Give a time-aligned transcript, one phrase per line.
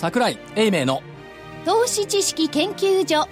[0.00, 1.02] 桜井英明の
[1.66, 3.28] 投資知識研究所。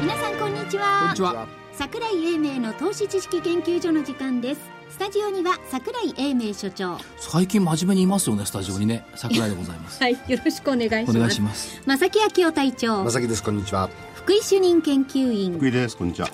[0.00, 1.00] 皆さんこんにちは。
[1.00, 1.48] こんにちは。
[1.72, 4.60] 桜井英明の投資知識研究所の時間です。
[4.88, 6.98] スタジオには桜井英明所長。
[7.16, 9.04] 最近真面目にいますよねスタジオにね。
[9.16, 9.98] 桜井でございます。
[10.00, 11.10] はいよろしくお願いします。
[11.10, 11.82] お願いします。
[11.84, 13.02] 正木明夫隊長。
[13.02, 13.90] まさきですこんにちは
[14.26, 15.54] 福井主任研究員。
[15.54, 16.28] 福井ですこんにちは。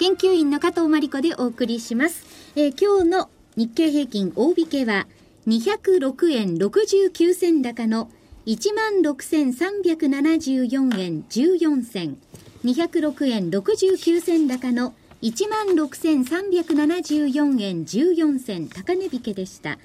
[0.00, 5.06] 研究員の加藤真理子でお送りします、えー今日の日経平均大引けは
[5.46, 8.10] 206円69銭高の
[8.46, 12.18] 16,374円14銭
[12.64, 19.78] 206円69銭高の16,374円14銭高値引けでした。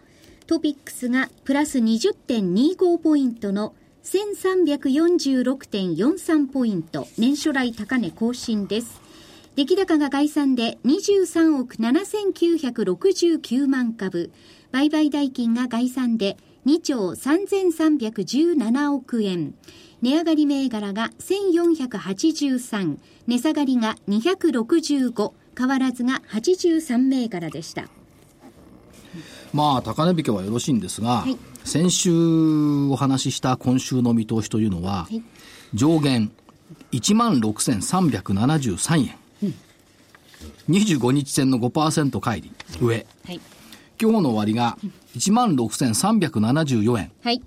[0.48, 3.72] トピックスがプラス20.25ポイントの
[4.04, 7.06] 1346.43ポイント。
[7.16, 9.00] 年初来高値更新です。
[9.54, 14.32] 出来高が概算で23億7969万株。
[14.72, 16.36] 売買代金が概算で
[16.66, 19.54] 2兆3317億円。
[20.00, 22.98] 値上がり銘柄が1483。
[23.28, 25.32] 値下がりが265。
[25.56, 27.88] 変わらずが83銘柄でした。
[29.52, 31.36] まあ高値引けはよろしいんですが、い。
[31.64, 32.10] 先週
[32.88, 35.20] お話しした今週の見通しというのは、い。
[35.74, 36.32] 上限
[36.92, 39.08] 1万6373
[39.42, 39.54] 円、
[40.68, 42.88] 25日線の5%乖離上。
[42.88, 43.40] はい。
[44.00, 44.78] 今日の終わりが
[45.14, 47.12] 1万6374円。
[47.22, 47.42] はい。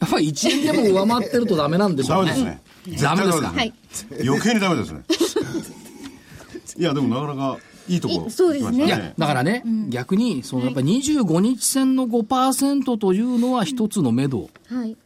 [0.00, 2.30] やっぱり1円でも上回ってるとダメなんでしょうね。
[2.30, 3.02] ダメですね。
[3.02, 3.48] ダメですか？
[3.48, 3.74] はい。
[4.26, 5.02] 余計にダメですね
[6.78, 14.96] いやでもなかなかいいとこいそうですねいや、だからね、逆に、そのやっぱり25日線の5%というのは一つの目処はい。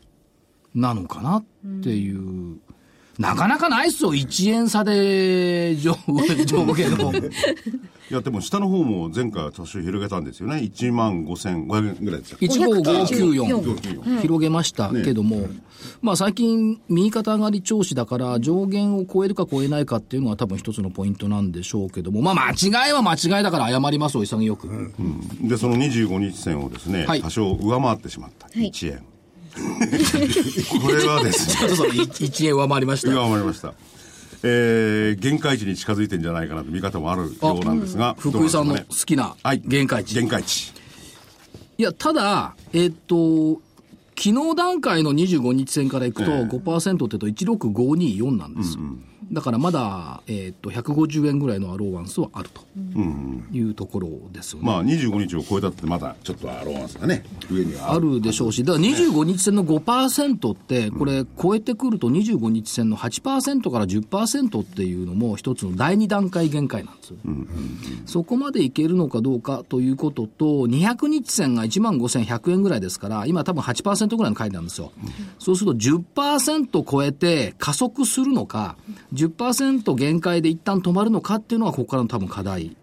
[0.75, 1.45] なのかなっ
[1.83, 2.59] ていう。
[3.21, 5.95] なかなかないっすよ、1円差で上
[6.47, 7.13] 上下の。
[8.11, 10.57] いやでも下の方も前回は多少広げたんですよね。
[10.57, 15.49] 1万5500円ぐらいですよ15594広げましたけども、
[16.01, 24.93] まあ最近右肩上がり調子だから上限を超えるか超えないかっていうのは多分一つのポイントなんでしょうけども、まあ間違いは間違いだから謝りますよ、潔く。
[25.43, 27.21] でその25日線をですね、はい。
[27.21, 28.49] 多少上回ってしまった。
[28.59, 28.71] い。
[28.71, 29.03] 1円
[30.83, 31.55] これはですね。
[31.55, 33.09] ちょっとその1円上回りました。
[33.09, 33.75] 上回りました。
[34.43, 39.63] えー、限界値に近づいてんじゃないかなと見方もあるようなんですが、福井さんの好きなはい。
[39.65, 40.15] 限界値。
[40.15, 40.73] 限界値。
[41.79, 43.61] いや、ただ、えっと、
[44.17, 46.43] 昨日段階の25日線からいくとええ。
[46.43, 48.83] 5%って言うと16524なんですよ。
[49.33, 52.63] だからまだ、えっと、150円ぐらいのアローワンスはあると
[53.53, 54.67] いうところですよね。
[54.67, 67.17] まあ25日を超えたってまだちょっとアローワンスがね上にはあるでしょうし、だから25日線の5%って、これ、超えてくると25日線の8%から10%っていうのも、一つの第二段階限界なんですよ。
[68.07, 74.93] そこまでいけるのかどうかということと、200日線が1万5100円ぐらいですから、今、多分8%ぐらいの回なんですよ。
[75.39, 78.77] そうすると10%超えて加速するのか、
[79.29, 82.77] 10%限界で一旦止まるのかっていうのが、ここからの多分課題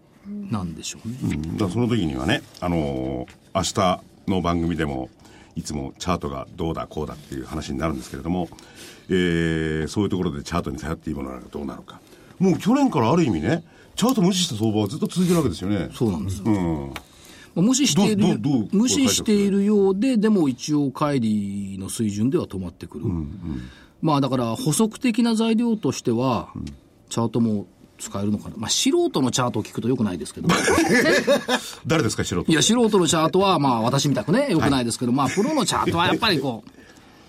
[0.50, 1.18] なんでしょうね。
[1.22, 1.56] うん。
[1.56, 5.08] だその時にはね、あのー明日の番組でも
[5.56, 8.48] いつもチャートがどうだこうだっていう話になるんですけれども、
[9.08, 12.00] えーそういうところでチャートに頼っていいものなのかどうなのか。
[12.38, 13.64] もう去年からある意味ね
[13.96, 15.88] チャート無視した相場はずっと続いてるわけですよね。
[15.92, 16.44] そうなんですよ。
[16.46, 16.92] うん。
[17.54, 18.38] まあ無視している
[18.72, 23.06] 無視しているようで、でも一応、乖離の水準では止まってくる。
[24.00, 26.48] まあだから、補足的な材料としては、
[27.08, 27.66] チャートも
[27.98, 28.56] 使えるのかな。
[28.56, 30.48] まあ素人のチャートを聞くとよくないですけど。
[31.86, 32.52] 誰ですか素人？
[32.52, 36.70] いや、素人のチャートは、まあ私みたくね、よくないですけど、まあプロのチャートはやっぱりこう、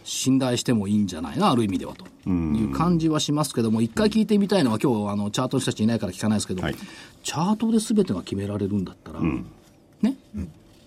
[0.04, 2.06] 信頼してもいいんじゃないな、ある意味ではと。
[2.30, 6.76] いう感じはしますけども、一回聞いてみたいのは、今日あのチャートの人たちいないから聞かないですけど、はい。
[7.24, 10.18] チャートで全てが決められるんだったら、ね、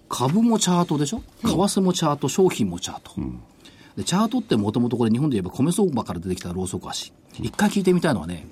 [0.09, 3.13] 株もチャートでしょ、為替もチャート、商品もチャート。
[3.97, 7.13] でチャートってもともとこれ日本で言えば米相場から出てきたローソク足。
[7.35, 8.47] 一回聞いてみたいのはね、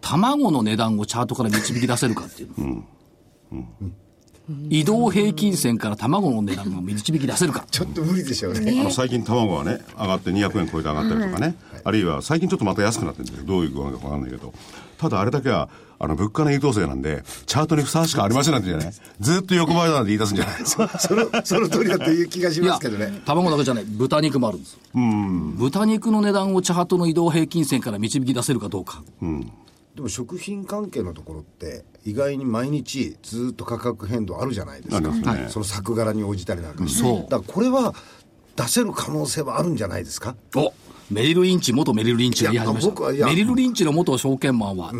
[0.00, 2.84] 卵の値段をチャートから導き出せるかっていうの。
[4.68, 7.64] 移動平均線から卵の値段が導き出せるか。
[7.70, 8.80] ちょっと無理でしょうね。
[8.80, 14.52] あの最近卵はね上がって200円超えて上がったりとかね、あるいは最近ちょっとまた安くなってるんですよどういう具合か分かんないけど。
[14.98, 20.60] ただあれだけはあの物価の優等生なんでチャートにふさわしくありませんなんて言うんじゃないずっと横ばいだなんて言い出すんじゃない。
[20.64, 20.88] その
[21.44, 24.78] その通りだという気がしますけどね、卵だけじゃない、豚肉もあるんです。
[24.94, 29.02] 豚肉の値段をチャートの移動平均線から導き出せるかどうか。
[29.96, 35.10] でも食品関係のところって意外に毎日ずっと価格変動あるじゃないですか。
[35.34, 35.46] ね。
[35.48, 37.30] その作柄に応じたりなんかそう。
[37.30, 37.94] だからこれは
[38.56, 40.36] 出せる可能性はあるんじゃないですか？
[40.54, 40.72] お
[41.10, 42.90] メリル・リンチ、元メリル・リンチが言い始めました。
[42.90, 44.92] 僕はメリル・リンチの元証券マンは、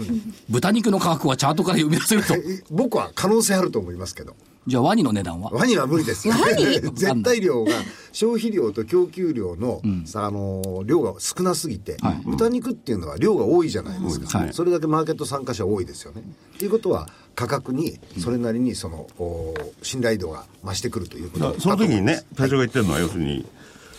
[0.48, 2.34] 豚肉の価格はチャートから呼び出せると。
[2.34, 2.40] え
[2.70, 4.34] 僕は可能性あると思いますけど
[4.66, 5.50] じゃあワニの値段は？
[5.52, 6.34] ワニは無理ですよ。
[6.94, 7.72] 絶対量が、
[8.12, 14.38] 消費量と供給量の、さあの、量が少なすぎて、豚肉っていうのは量が多いじゃないですか。
[14.38, 14.52] はい。
[14.52, 16.22] それだけマーケット参加者多いですよね。
[16.56, 21.60] っていうことは、価格に、それなりにその、お信頼度が増してくるということ。
[21.60, 23.46] その時にね、隊長が言ってるのは、要するに、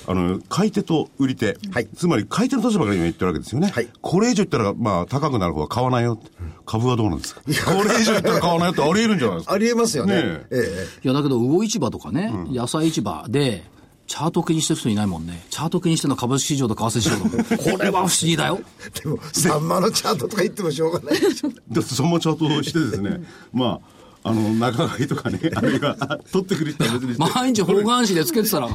[0.10, 3.70] あの、買い手と売り手、はいつまり買い手の立場から今言ってるわけですよね。
[3.70, 6.32] はいこれ以上言ったら、まあ、高くなる方は買わないよって。
[6.66, 7.42] 株はどうなんですか？
[7.42, 9.54] これ以上言ったら買わないよってあり得るんじゃないですか？
[9.56, 10.16] ありえますよね。
[10.16, 13.64] ねええいや、だけど、魚市場とかね、野菜市場で、
[14.08, 15.46] チャート気にしてる人いないもんね。
[15.50, 18.62] チャート気にしてるのは株式市場と為替市場だこれは不思議だよ。
[19.04, 21.50] でも、サンマのチャートとか言ってもしょうがないでしょ。
[21.70, 23.22] でそのチャートをしてですね、
[23.52, 23.80] ま
[24.24, 25.96] あ、あの、仲買いとかね、あるいは、
[26.32, 27.34] 取ってくる人は別にして。
[27.34, 28.70] 毎日方眼紙でつけてたら、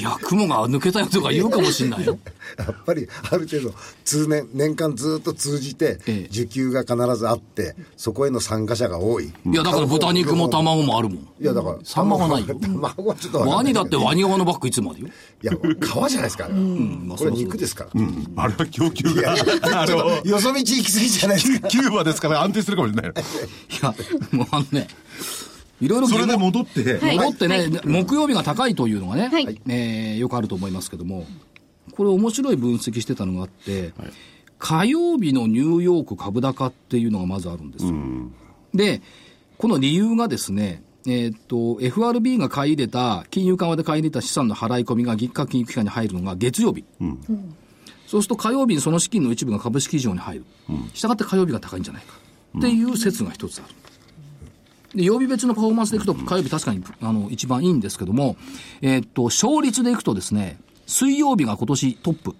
[0.00, 2.18] いや、雲が抜けたよとか言うかもしんないよ。
[2.56, 3.74] やっぱりある程度
[4.04, 6.32] 通年年間ずっと通じてええ。
[6.32, 9.26] 需給が必ずあってそこへの参加者が多い。
[9.26, 11.18] いや、だから豚肉も卵もあるもん。
[11.18, 12.54] いやだからサンマがないよ。
[12.60, 15.08] 卵はちょっと ワニだってワニ側のバッグいつもあるよ。
[15.42, 17.90] いや皮じゃないですか、あれはまあこれは肉ですから、
[18.42, 19.36] あれは供給が、あ
[19.86, 21.68] ちょのっ、とよそ道行き過ぎじゃないですか。
[21.68, 23.12] キューバですから安定するかもしれない。
[23.12, 23.14] い
[23.82, 23.94] や、
[24.32, 24.88] もうあのね、
[25.80, 29.60] いろいろそれで戻って、戻ってね、木曜日が高いというのがね、はい。
[29.68, 31.26] えーよくあると思いますけども、
[31.92, 33.92] これ面白い分析してたのがあって、
[34.58, 37.92] 火曜日のニューヨーク株高っていうのがまずあるんですよ。
[38.74, 39.00] で、
[39.56, 46.84] この理由がですね、えーっと、FRB が買い入れた、金融緩和で買い入れた資産の払い込みが月額金融機関に入るのが月曜日。
[48.06, 50.44] そうすると火曜日にその資金の一部が株式市場に入る。
[50.94, 52.14] したがって火曜日が高いんじゃないか。
[52.58, 53.74] っていう説が一つある。
[54.94, 58.36] で、曜日別のパフォーマンスでいくと、火曜日確かに、あの、一番いいんですけども、
[58.80, 62.34] えーっと、勝率でいくとですね、水曜日が今年トップ。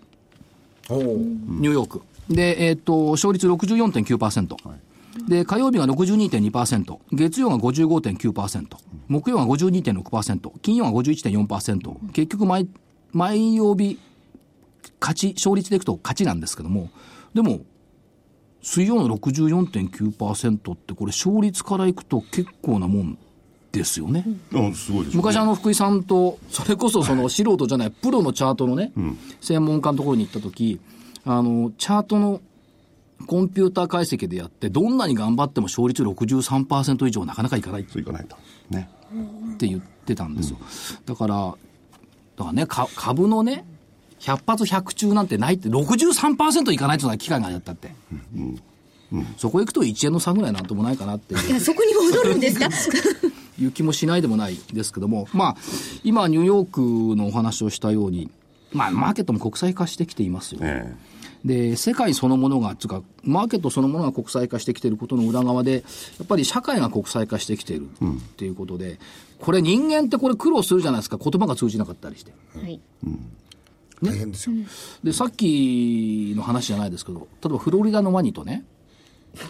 [0.90, 2.02] ニューヨーク。
[2.30, 4.56] で、えーっと、勝率64.9%。
[5.26, 8.76] で、火曜日が62.2%、月曜が55.9%、
[9.08, 12.68] 木曜が52.6%、金曜が51.4%、結局毎、
[13.12, 13.98] 毎曜日、
[15.00, 16.90] 勝ち、勝率でいくと勝ちなんですけども、
[17.34, 17.60] でも、
[18.68, 23.18] 水曜の64.9%ってこれ勝率からいくと結構なもん
[23.72, 24.26] ですよね。
[24.52, 25.12] うん、すごいね。
[25.14, 28.92] 昔あの福井さんと、それこそその素人じゃない、プロのチャートのね、
[29.40, 30.80] 専門家のところに行った時、
[31.24, 32.42] あの、チャートの
[33.26, 38.36] コンピューター解析でやって、どんなに頑張っても勝率63%以上なかなかいかないっそういかないと。
[38.68, 38.90] ね。
[39.56, 40.58] て言ってたんですよ。
[41.06, 43.64] だから、だからね、か株のね、
[44.20, 47.92] 100発100中なんてないって、63%いかないっていうのは機会がやったって。
[49.38, 51.50] そこ行くと1円の差ぐらいなんともないかなっていうい。
[51.50, 52.68] や、そこに戻るんですか？
[53.60, 55.56] いう気もしないでもないですけども、まあ、
[56.04, 56.68] 今、ニューヨー
[57.10, 58.30] クのお話をしたように、
[58.72, 60.60] まあ、マーケットも国際化してきていますよ。
[60.62, 60.94] え
[61.44, 67.88] で、世界そのものが、つうか、マーケットそのものが国際化してきていることの裏側で、やっぱり社会が国際化してきているっ
[68.36, 68.98] ていうことで、
[69.40, 72.32] これ人間ってこれ苦労するじゃないですか、言葉が通じなかったりして。
[72.60, 72.80] はい。
[74.02, 74.56] 大変ですよ、
[75.02, 78.64] で、さっきの話じゃないですけど、例えばフロリダのワニとね、
[79.34, 79.40] キ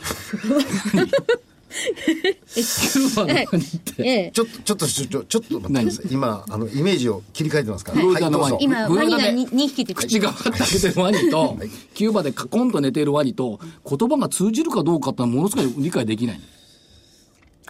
[2.60, 4.30] ューバのワニって、ええ。
[4.32, 6.12] ちょっとちょっとちょちょちょっと待ってください。
[6.12, 9.02] 今あのイメージを切り替えてますから、フロリダのワニはいどうぞ。
[9.02, 11.56] 今、ワニが 2, 匹出て口が開けてるワニと、
[11.94, 16.40] キューバでカコンと寝ているワニと、言葉が通じるかどうかってのはものすごい理解できない。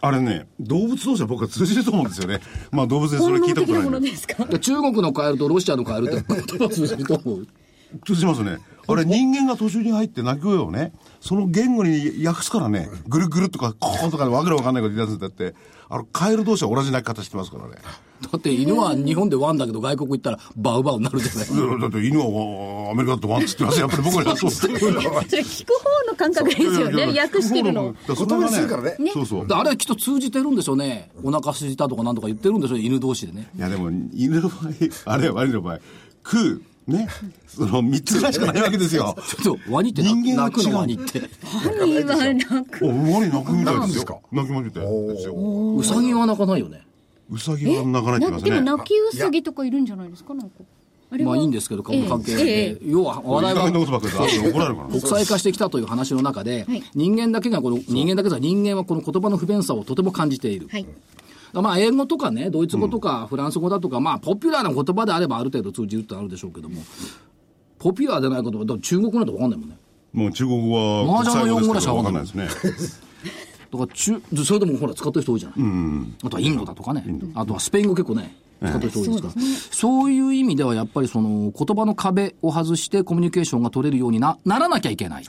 [0.01, 2.41] あれね、動物同士は僕は通じると思うんですよね。
[2.71, 3.85] まあ動物でそれ聞いたことないんで。
[3.85, 4.45] 的なものですか？
[4.45, 7.47] で 中国のカエルとロシアのカエルって言葉通じると思う。
[8.07, 8.59] 通じますね。
[8.91, 15.55] あれ人間が途中に入って鳴き声をね、その言語に訳すからね、ぐるぐるとかコーンとかでわけのわかんないこと言い出すんだって、
[15.91, 17.77] あの、カエル同士は同じ鳴き方してますからね。
[18.21, 21.47] だって犬は日本でワンだけど外国行ったらバウバウになるじゃない。
[21.81, 24.61] だって犬はアメリカだとワンっつってますよやっぱり僕らはそうです。
[24.67, 27.21] それ聞く方の感覚ですよね。
[27.21, 27.95] 訳してるの。
[28.07, 29.47] 言葉がにするからねそうそう。
[29.47, 31.11] であれはきっと通じてるんでしょうね。
[31.23, 33.49] お腹すいたとかなんとか言ってるんでしょうね、犬同士でね。
[33.57, 34.71] いやでも、犬の場合、
[35.05, 35.79] あれはワニの場合、
[36.25, 37.07] 食う、ね、
[37.47, 39.15] その三つぐらいしかないわけですよ。
[39.43, 41.21] ちょっとワニって人間は泣く違うのワニって。
[41.21, 42.85] ワニは泣く。
[42.87, 44.17] お、ワニ泣くみたいですすか？
[44.33, 45.35] 泣きまみたいですよ。
[45.77, 46.83] ウサギは泣かないよね。
[47.31, 48.51] ウサギは泣かないって言いますね。
[48.51, 50.33] なでも泣きウサギとかいるんじゃないですか？
[50.35, 50.57] なんか。
[51.11, 52.43] あれはまあいいんですけど、株関係で。
[52.43, 54.89] ええええ要は話題は。
[54.91, 60.69] 国際化してきたという話の中で、はい人間だけがこの、人間だけが人間はこの言葉の不便さをとても感じている。
[60.71, 60.87] はい。
[61.53, 66.83] まあ、英語とかね、ドイツ語とかフランス語だとか、まあ、ポピュラーな言葉であればある程度通じるってあるでしょうけども、
[67.79, 69.77] ポピュラーでない言葉、だ中国語なんて分かんないもんね。
[70.13, 72.49] もう中国語は麻雀の用語ぐらいしかわかんないですね。
[73.71, 75.59] だから中、それでもほら、使ってる人多いじゃない。
[76.25, 77.05] あとはインドだとかね。
[77.35, 79.45] あとはスペイン語結構ね、使ってる人多いですから。
[79.73, 85.25] そういう意味ではやっぱりその言葉の壁を外してコミュニケーションが取れるようになならなきゃいけない。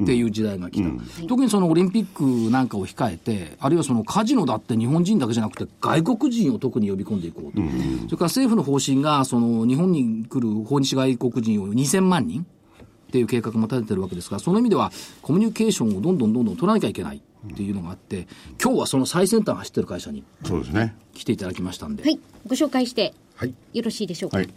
[0.00, 0.90] っていう時代が来た、
[1.26, 7.62] 特にそのオリンピックなんかを控えて、あるいはそのカジノだって日本人だけじゃなくて、外国人を特に呼び込んでいこうと、
[8.06, 18.26] それから政府の方針が、その日本に来る訪日外国人を2000万人っていう計画も立ててるわけですから、その意味では、コミュニケーションをどんどんどんどん取らなきゃいけないっていうのがあって、
[18.62, 20.94] 今日はその最先端走ってる会社にそうですね。
[21.14, 22.18] 来ていただきましたんで、はい。
[22.46, 23.54] ご紹介してはい。
[23.72, 24.36] よろしいでしょうか？
[24.36, 24.48] はい。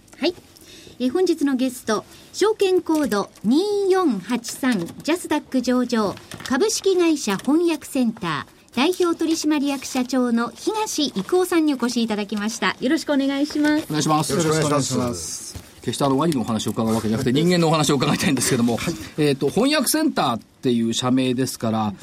[0.99, 6.13] えー本日のゲスト、証券コード2483ジャスダック上場
[6.47, 12.75] 株式会社翻訳センター代表取締役社長の東郁夫さんにお越しいただきました。
[12.79, 13.91] よろしくお願いしますお。
[13.91, 14.31] 願いします。
[14.31, 15.55] よろしくお願いします。
[15.81, 18.77] 決してあのワニのお話を伺うわけじゃなくて人間のお話を伺いたいんですけども、
[19.17, 21.93] えっ、と、翻訳センターっていう社名ですから、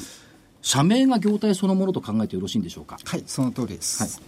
[0.61, 2.97] 社名が業態そのものと考えてよろしいんでしょうか？
[3.05, 4.21] はい、その通りです。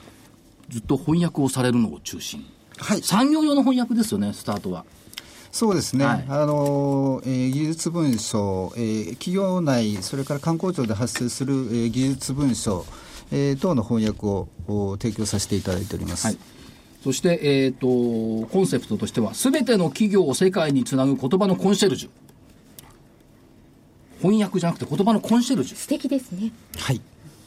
[0.70, 2.46] ずっと翻訳をされるのを中心。
[2.80, 4.86] はい、産業用の翻訳ですよね、スタートは。
[5.52, 12.86] そうですね、はいあのえー技術文書、えー企業内、それから観光庁で発生する、えー技術文書、
[13.32, 16.28] えー等の翻訳をお提供させていただいております。
[16.28, 16.38] はい。
[17.04, 22.10] そして、えっ、と、コンセプトとしては、すべての企業を世界につなぐ言葉のコンシェルジュ。
[24.22, 26.52] 翻訳じゃなくて言葉のコンシェルジュ素敵ですね。
[26.78, 27.02] はい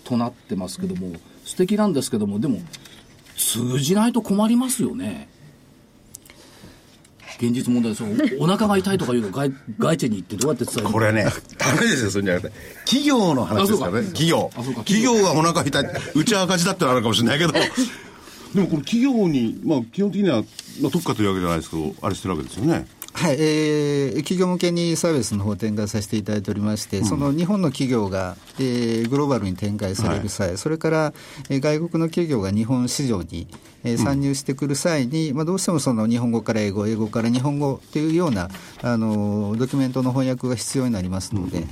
[0.05, 1.13] となってますけども、
[1.45, 2.61] 素敵なんですけども、でも、
[3.37, 5.29] 通じないと困りますよね。
[7.39, 8.09] 現実問題ですよ。
[8.39, 10.91] お腹が痛いとかいうの外外地に行ってどうやって伝えるの？
[10.91, 11.27] これね、
[11.59, 12.55] ダメですよ、それじゃなくて。
[12.85, 14.51] 企業の話ですからね、企業。
[14.55, 15.85] 企業がお腹痛い。
[16.15, 17.53] うちは赤字だってあるかもしれないけど。
[17.53, 20.43] でもこれ企業に、まあ基本的には、
[20.81, 22.87] まあ、特化というわけじゃないですけど、あれしてるわけですよね。
[23.15, 31.15] はいえー企業向けにサービスの方を展開させていただいておりまして、その日本の企業が、えーグローバルに展開される際、それから、
[31.49, 33.47] えー外国の企業が日本市場に、
[33.85, 38.49] えー参入してくる際に、まあ、どうしてもその日本語から英語、英語から日本語というような
[38.83, 41.65] あのドキュメントの翻訳が必要になりますので、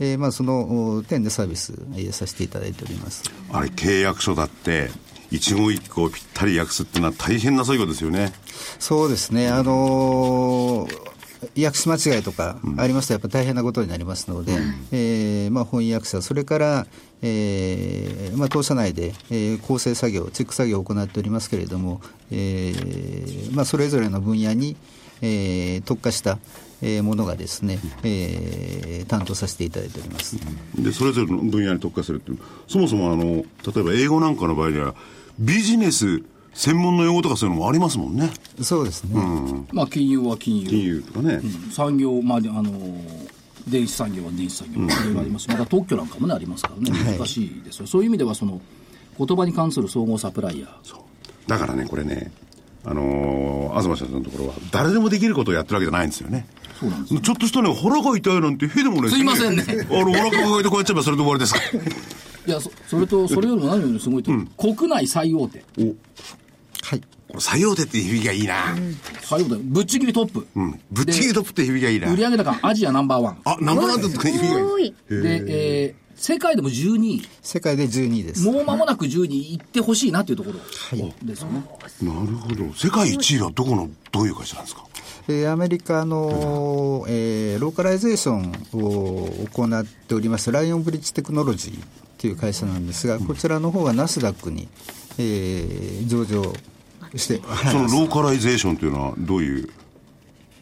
[0.00, 3.22] えーまあ、そのお点でサービス、えーさせていただいております。
[3.52, 4.90] あれ、契約書だって、
[5.30, 8.32] 一語一句をぴったり訳すっていうのは大変な作業ですよね。
[8.78, 11.08] そうですね、あのー
[11.56, 14.58] 訳し間違いとかありますと、やっぱり大変なことになりますので、
[14.90, 16.86] えーまあ、翻訳者、それから、
[17.22, 22.00] えーまあ、当社内で、えー構成作業、チェック作業を行っておりますけれども、
[22.32, 24.74] えーまあ、それぞれの分野に、
[25.22, 26.38] えー特化した、
[26.82, 30.36] えーものがですね、えー担当させていただいております。
[30.76, 32.38] で、それぞれの分野に特化するっていう。
[32.66, 34.96] そもそもあの、例えば英語なんかの場合には、
[35.38, 36.22] ビジネス
[36.54, 38.30] 専門の用語とかそういうのもありますもんね。
[38.62, 39.14] そうですね、
[39.72, 40.68] まあ、金融は金融。
[40.68, 41.40] 金融とかね。
[41.70, 42.72] 産業、まあ、あの、
[43.68, 47.86] 電子産業は電子産業、いろいろありますし、また特許なんかもね、ありますからね、難しいですよ。
[47.86, 48.60] そういう意味では、その、
[49.16, 50.70] 言葉に関する総合サプライヤー。
[50.82, 51.00] そう
[51.48, 52.32] だからね、これね、
[52.84, 56.46] あのー東社長のところは、誰でもできることをやってるわけじゃないんですよね。
[56.80, 61.60] そうなんですちょっとしたね、腹が痛いなんて、へでもないですいませんねあの、お腹が痛いてこうやっちゃえばそれで終わりですか
[62.46, 65.64] いや、そそれと、それよりも何よりもすごいと、国内最大手。
[65.78, 65.82] お、
[66.82, 68.76] はいこれ最大手っていう響きがいいな。
[69.20, 69.54] 最大手。
[69.56, 70.46] ぶっちぎりトップ。
[70.56, 70.80] うん。
[70.90, 72.10] ぶっちぎりトップって響きがいいな。
[72.12, 73.38] 売上高アジアナンバーワン。
[73.44, 74.38] あ、ナンバーワンって響きがいい。
[74.48, 74.90] すごい。
[75.10, 77.22] で、えー世界でも12位。
[77.42, 78.44] 世界で12位です。
[78.44, 80.58] もう間もなく12位行ってほしいなというところ
[81.22, 81.62] ですよね。
[82.02, 82.74] なるほど。
[82.74, 84.84] 世界一位はどこの、どういう会社なんですか？
[85.28, 88.52] えーアメリカの、えーローカライゼーション
[88.82, 91.78] を行っておりますライオンブリッジテクノロジー
[92.18, 94.68] という会社なんですが、こちらの方はナスダックに、
[95.18, 96.52] えー上場
[97.16, 97.72] して、はい。
[97.72, 99.68] そのローカライゼーションというのはどういう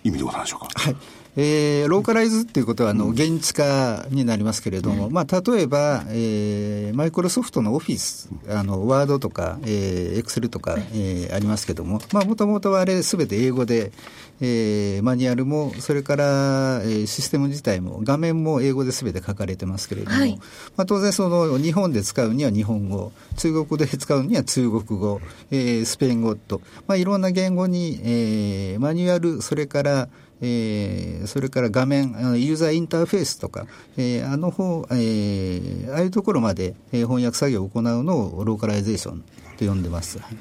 [0.05, 0.69] 意味でございましょうか？
[0.81, 0.97] はい。
[1.39, 13.93] えーローカライズっていうことはあの、現地化になりますけれども、まあ、例えば、えーマイクロソフトのオフィス、あのワードとか、えー、エクセルとか、えーありますけども、もともとはあれ、すべて英語で、
[14.41, 20.39] えーマニュアルも、それから、えーシステム自体も、画面も英語ですべて書かれてますけれども、はい。
[20.77, 30.09] まあ、当然その、日本で使うには日本語、中国語で使うには中国語、えースペイン語と、まあ、いろんな言語に、えーマニュアル、それから、
[30.43, 33.67] えーそれから画面、ユーザーインターフェースとか、
[33.97, 39.25] えーあの方、えーああいうところまで、えー翻訳作業を行うのをローカライゼーション
[39.57, 40.19] と呼んでます。
[40.19, 40.39] だから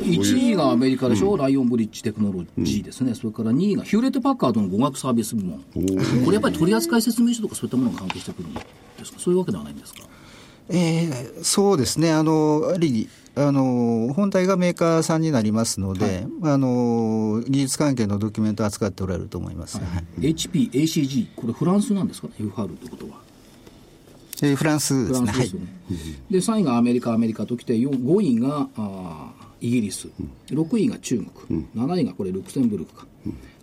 [0.00, 5.60] 1位がアメリカでしょ、ライオンブリッジテクノロジーですね、それから2位がヒューレット・パッカードの語学サービス部門、
[6.24, 8.60] これやっぱり取扱説明書とかそういったものが関係してくるんで
[9.04, 10.00] すか、そういうわけではないんですか？
[10.68, 12.74] えーそうですね、あの、
[13.38, 19.84] あの本体がメーカーさんになりますので、はい、あの技術関係のドキュメントを扱っておられると思います、は
[20.18, 23.25] い、HP、ACG、これ、フランスなんですかね、UFR ということは。
[24.42, 25.32] えー、フランスですね。
[25.32, 25.60] ですね。
[26.30, 30.08] で、3位がアメリカ、アメリカときて、5位があイギリス、
[30.48, 33.06] 6位が中国、うん、7位がこれ、ルクセンブルクか、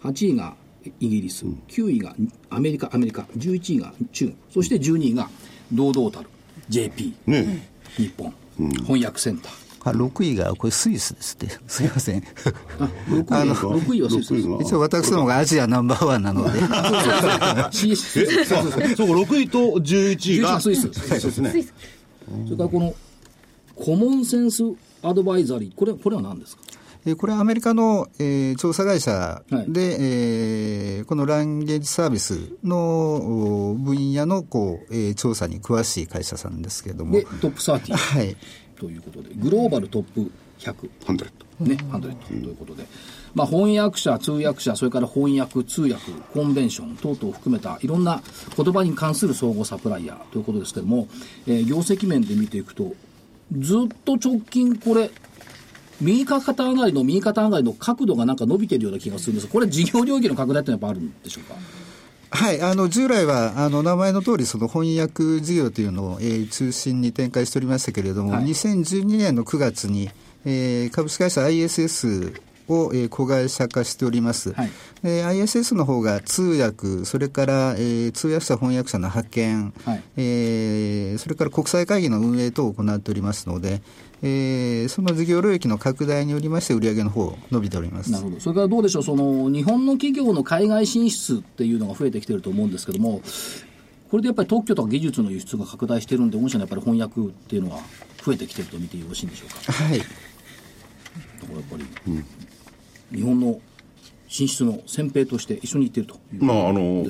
[0.04, 0.56] 8位が
[1.00, 2.16] イギリス、9位が
[2.50, 5.30] アメリカ、アメリカ、11位が中国、そして12位が
[5.72, 6.30] 堂々たる
[6.70, 9.63] JP、ね、日本、うん、翻訳センター。
[9.86, 12.24] あ6位がこれスイスですって、すみません。
[12.80, 14.48] あ6位あの6位はスイスです。
[14.62, 16.60] 一応私どもがアジアナンバーワンなので。
[16.60, 16.70] そう
[17.96, 20.90] そうそう、 6位と11位がスイス。
[20.94, 21.52] スイスですね。
[22.46, 22.94] それからこの
[23.76, 24.64] コモンセンス
[25.02, 26.64] アドバイザリー、これこれは何ですか？
[27.18, 37.12] これはアメリカの、えー、調査会社で、はい、えー、このランゲージサービスの分野のこう、えー、調査に詳しい会社さんですけれども。
[37.12, 37.94] で、トップ30。
[37.94, 38.38] はい。
[38.84, 40.90] ということで、グローバルトップ100。
[41.06, 41.64] ハンドレット。
[41.64, 42.86] ね、ハンドレットということで。
[43.34, 48.22] まあ、翻訳者、通訳者、それから翻訳、通訳、コンベンション等々を含めたいろんな
[48.58, 51.08] 言葉に関する総合サプライヤーということですけれども、
[51.48, 52.94] えー、業績面で見ていくと、
[53.58, 55.10] ずっと直近これ、
[56.02, 61.56] 右肩上がりの右肩上がりの角度がなんか伸びてるような気がするんですこれ事業領域の拡大ってやっぱあるんでしょうか？
[62.36, 70.10] はい、あの従来はあの名前の通りその翻訳事業というのを、えー、中心に展開しておりましたけれども、はい、2012年の9月に、
[70.44, 74.72] えー、株式会社 ISS を、えー、子会社化しております、はい、
[75.04, 83.84] で ISS の方が通訳、それから、えー、通訳者、翻訳者の派遣、はい、えー、それから国際会議の運営等を行っておりますので、
[84.26, 88.12] えー、その事業領域の拡大によりまして、売上の方伸びております。
[88.12, 93.22] なるほど、それからどうでしょう、その日本の企業の海外進出っていうのが増えてきてると思うんですけども、
[94.10, 97.80] これでやっぱり特許とか技術の輸出が拡大してるんで、御社のやっぱり翻訳っていうのは
[98.24, 99.74] 増えてきてると見てよろしいんでしょうか？
[99.74, 100.10] はい、だか
[101.50, 102.26] らやっぱり、うん、
[103.18, 103.60] 日本の
[104.34, 106.20] 進出の先兵として一緒に行っていると。
[106.40, 107.06] まああの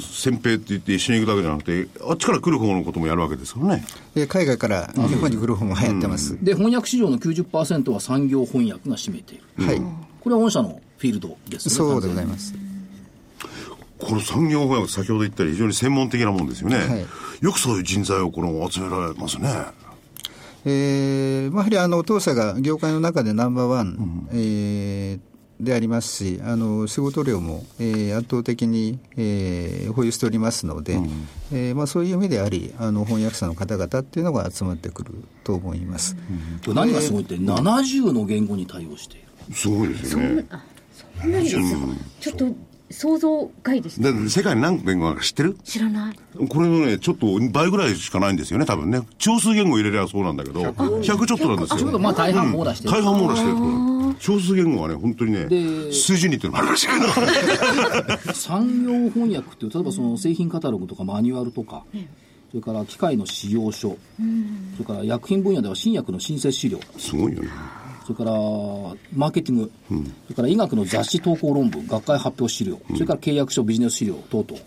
[0.00, 3.84] 先兵って言って一緒に行くだけじゃなくてあっちから来る方のこともやるわけですからね。
[4.26, 9.82] 海外から日本に来る方も流行ってます、うん、で翻訳市場の90%は産業翻訳が占めている、はい、
[10.20, 12.54] これは御社のフィールドですねそうでございます。
[13.98, 17.06] この産業翻訳先ほど言ったように非常に専門的なもんですよね、はい、
[17.42, 19.50] よくそういう人材をこの集められますね。
[20.64, 25.33] えーまあ、やはりあの当社が業界の中でナンバーワン、うん、えー
[25.64, 36.16] でありますし、あの仕事量も、えー、圧倒的に、えー、保有しておりますので、うん、えー、まあ、そういう意味であり、あの翻訳者の方々っていうのが集まってくると思います、
[36.68, 39.54] うん、何がすごいって、70の言語に対応している。
[39.54, 40.46] すごいですよね。
[41.20, 41.62] そんなにですか、
[42.20, 42.46] ちょっと
[42.90, 45.56] 想像外です、ね、世界に何言語か知ってる？
[45.64, 46.16] 知らない。
[46.48, 49.00] これのねちょっと倍ぐらいしかないんですよね多分ね。
[49.18, 51.98] 少数言語入れればそうなんだけど100ちょっとなんですよ。
[51.98, 53.54] まあ大半網羅してる、うん、大半網羅してる
[54.18, 55.48] 少数言語はね本当にね。
[55.92, 56.88] 数字にっていうのもあるらしい
[58.34, 62.08] 産業翻訳っていう例えばその製品カタログとかマニュアルとか、うん
[62.54, 66.78] それから機械の使用書、うん、それから薬品分野では新薬の新設資料。
[66.96, 67.48] すごいよね。
[68.04, 68.30] それから
[69.12, 74.62] マーケティング、うん、それから医学の雑誌投稿論文、学会発表資料、それから契約書、ビジネス資料等々、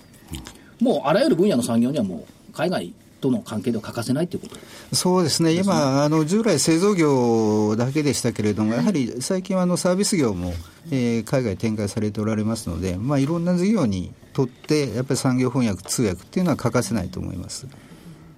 [0.82, 4.96] もうあらゆる分野の産業にはもう海外との関係では欠かせないということ。
[4.96, 10.54] そうですね、今、あの従来、製造業だけでしたけれども、やはり最近はあのサービス業も、
[10.92, 17.68] えー、海外展開されておられますので、まあ、いろんな事業にとって、やっぱり産業翻訳、通訳っていうのは欠かせないと思います。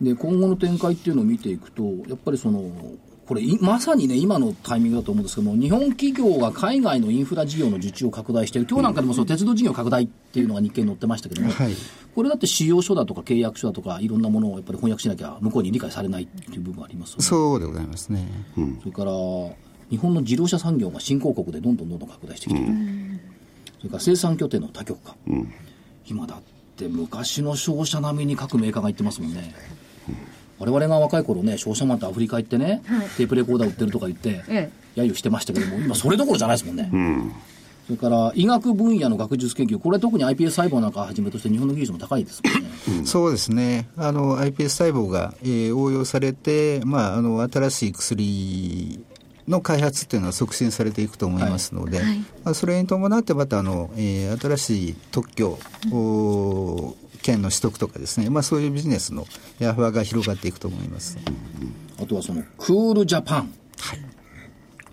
[0.01, 2.71] で今後の展開っていうのを見ていくと、やっぱりその
[3.29, 11.75] これ、まさにね、今のタイミングだと思うんですけども、日本企業が海外のインフラ事業の受注を拡大している、今日なんかでもその鉄道事業拡大っていうのが日経に載ってましたけども、はい、
[12.15, 18.27] これだって使用書だとか契約書だとか、いろんなものをやっぱり翻訳しなきゃ、向こうに理解されないっていう部分あります、ね、そうでございますね。
[18.57, 19.11] うん、それから
[19.91, 23.19] 日本の自動車産業が新興国でどんどんどんどん拡大してきている、うん、
[23.77, 25.53] それから生産拠点の多極化、うん、
[26.07, 26.41] 今だっ
[26.77, 29.53] て昔の商社並みに各メーカーが言ってますもんね。
[30.59, 36.89] 我々が若い頃ね、商社マンってアフリカ行ってね、はい、テープレコーダー売ってるとか言って、ええ、揶揄してましたけども、今それどころじゃないですもんね。
[36.91, 37.31] うん。
[37.87, 42.69] それから医学分野の学術研究、これは特に iPS 細胞なんかをはじめとして、日本の技術も高いですもんね、
[42.99, 48.99] うん、そうですね、あの iPS 細胞が、えー、応用されて、まあ、あの新しい薬
[49.47, 55.57] の開発っていうのは促進されていくと思いますので、はい、まあ、それに伴ってまたあの、えー、新しい特許、
[55.91, 59.25] うん権の取得とかですね、まあ、そういうビジネスの
[59.59, 61.17] ヤフワが広がっていくと思います。
[62.01, 63.53] あとはそのクールジャパン。
[63.79, 63.99] はい。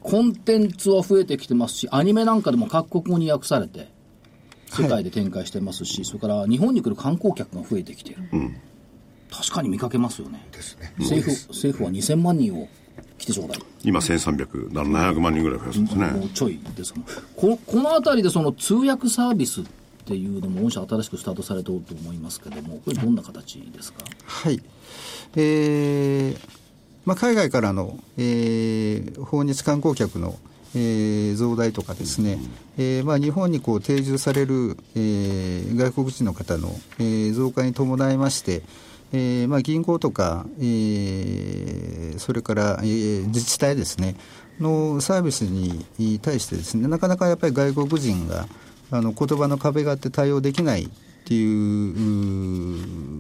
[0.01, 3.89] コンテンツは増えてきてますし、アニメなんかでも各国語に訳されて、
[4.69, 8.23] 世界で展開してますし、はい、それから日本に来る観光客が増えてきている。
[8.33, 8.57] うん、
[9.31, 10.47] 確かに見かけますよね。
[10.53, 10.93] ですね。
[10.99, 12.69] 政府、政府は2000万人を
[13.19, 13.59] 来てちょうだい。
[13.83, 16.07] 今1300、700万人ぐらい増やすんですね。
[16.07, 16.95] もうちょいです
[17.37, 19.65] ここのあたりでその通訳サービスっ
[20.07, 24.05] ていうのも、御社新しくスタートされておると思いますけれども、これどんな形ですか？
[24.25, 24.63] はい。
[25.35, 26.39] えー
[27.05, 30.39] まあ、海外からの、えー訪日観光客の、
[30.75, 32.39] えー増大とかですね、
[32.79, 38.63] えーまあ、日本にこう定住される、えー外国人の方の、えー増加に伴いまして、
[39.13, 44.17] えーまあ、銀行とか、えーそれから、えー自治体ですね
[44.59, 48.49] のサービスに対してですねなかなかやっぱり外国人が
[48.91, 50.89] あの言葉の壁があって対応できないっ
[51.25, 51.95] ていう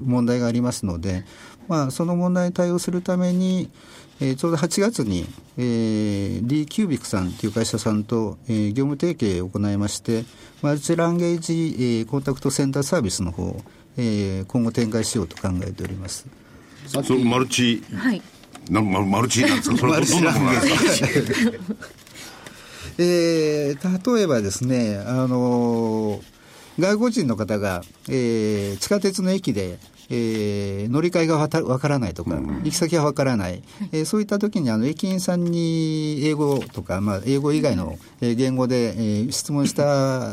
[0.07, 1.24] 問題がありますので、
[1.68, 3.70] まあ、その問題に対応するために、
[4.20, 5.26] えーちょうど8月に、
[5.59, 10.24] えー、D キュービックさんという会社さんと、えー業務提携を行いまして
[10.62, 13.61] マルチランゲージ、えーコンタクトセンターサービスの方を、
[13.98, 16.26] えー今後展開しようと考えております。
[17.24, 18.22] マルチ、はい。
[18.70, 19.76] なママルチなんですか？
[19.76, 21.09] それはどんなものなんですか？
[22.98, 26.22] えー例えばですね、あのー
[26.78, 29.78] 外国人の方が、えー地下鉄の駅で、
[30.11, 40.32] えー乗り換えがわからないとか、行き先がわからない、えーそういった時にあの駅員さんに英語とか、まあ、英語以外のえー言語で、えー質問した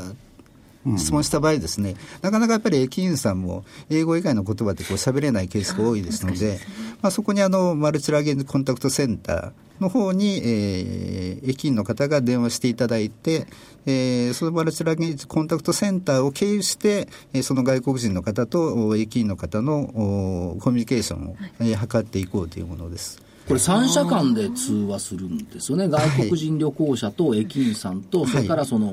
[0.97, 6.59] 質問した場合ですね、なかなかやっぱり駅員さんも英語以外の言葉でこう喋れないケースが多いですので、
[7.01, 13.47] まあ、そこにあのマルチラゲンジコンタクトセンターの方に、えー駅員の方が電話していただいて、
[13.85, 23.21] えーそのマルチラゲンジコンタクトセンターを経由して、えーその外国人の方とお駅員の方のおコミュニケーションを、えー図っていこうというものです。
[23.47, 25.87] これ3社間で通話するんですよね。
[25.89, 28.87] 外国人旅行者と駅員さんと、それからその、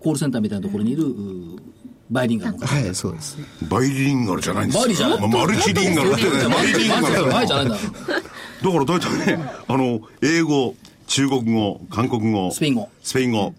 [0.00, 1.14] コールセンターみたいなところにいる、う
[2.10, 2.66] バイリンガルの方。
[2.66, 3.38] はい、そうです。
[3.68, 7.76] バイリンガルじゃないんですよバイリじゃないマルチリンガルだってバイリンガルだバイじゃないんだ。
[7.76, 7.86] だか
[8.64, 10.74] ら大体ね、あの、英語、
[11.06, 12.88] 中国語、韓国語、スペイン語。
[13.02, 13.54] スペイン語、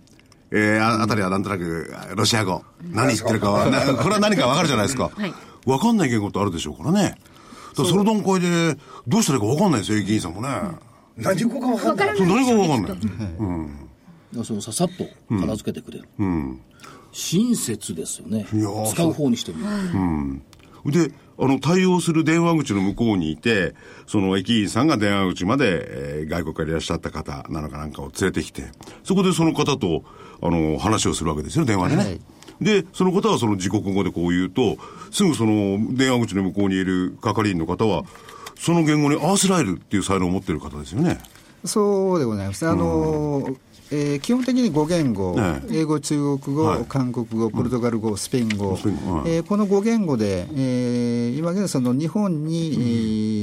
[0.52, 2.64] えー、ああたりはなんとなく、ロシア語。
[2.92, 5.10] 何言ってるかは、なこれは何かわかるじゃないですか。
[5.16, 5.34] はい
[5.66, 7.16] わかんない言語ってあるでしょうからね。
[7.72, 10.50] だからその段階で、どうしたらいいかわかんないですよ、駅員さんもね。
[11.18, 12.18] 何語か分かんない。
[12.18, 12.90] そう何がわかんな
[14.42, 14.46] い。
[14.46, 15.06] そのささっと
[15.42, 16.08] 片付けてくれる。
[16.20, 16.60] うん。
[17.12, 18.86] 親切ですよねいやー。
[18.88, 21.10] 使う方にしてみる。
[21.10, 23.76] で、あの、対応する電話口の向こうにいて、
[24.08, 25.66] その駅員さんが電話口まで、
[26.22, 28.64] えー外国からいらっしゃった方なのかなんかを連れてきて、
[29.04, 30.04] そこでその方と、
[30.42, 32.04] あの、話をするわけですよ、電話でね。
[32.04, 32.22] はい
[32.62, 34.78] で、その方はその自国語でこう言うと、
[35.10, 38.04] すぐその電話口の向こうにいる係員の方は、
[38.62, 41.20] その言語に合わせられるっていう才能を持っている方ですよね。
[41.66, 42.68] そうでございます。
[42.68, 43.50] あの
[43.94, 46.86] えー基本的に5言語、ね英語、中国語、はい。
[46.88, 48.78] 韓国語、ポルトガル語、スペイン語、
[49.26, 52.76] えーこの5言語で、えー今現在、その日本に、え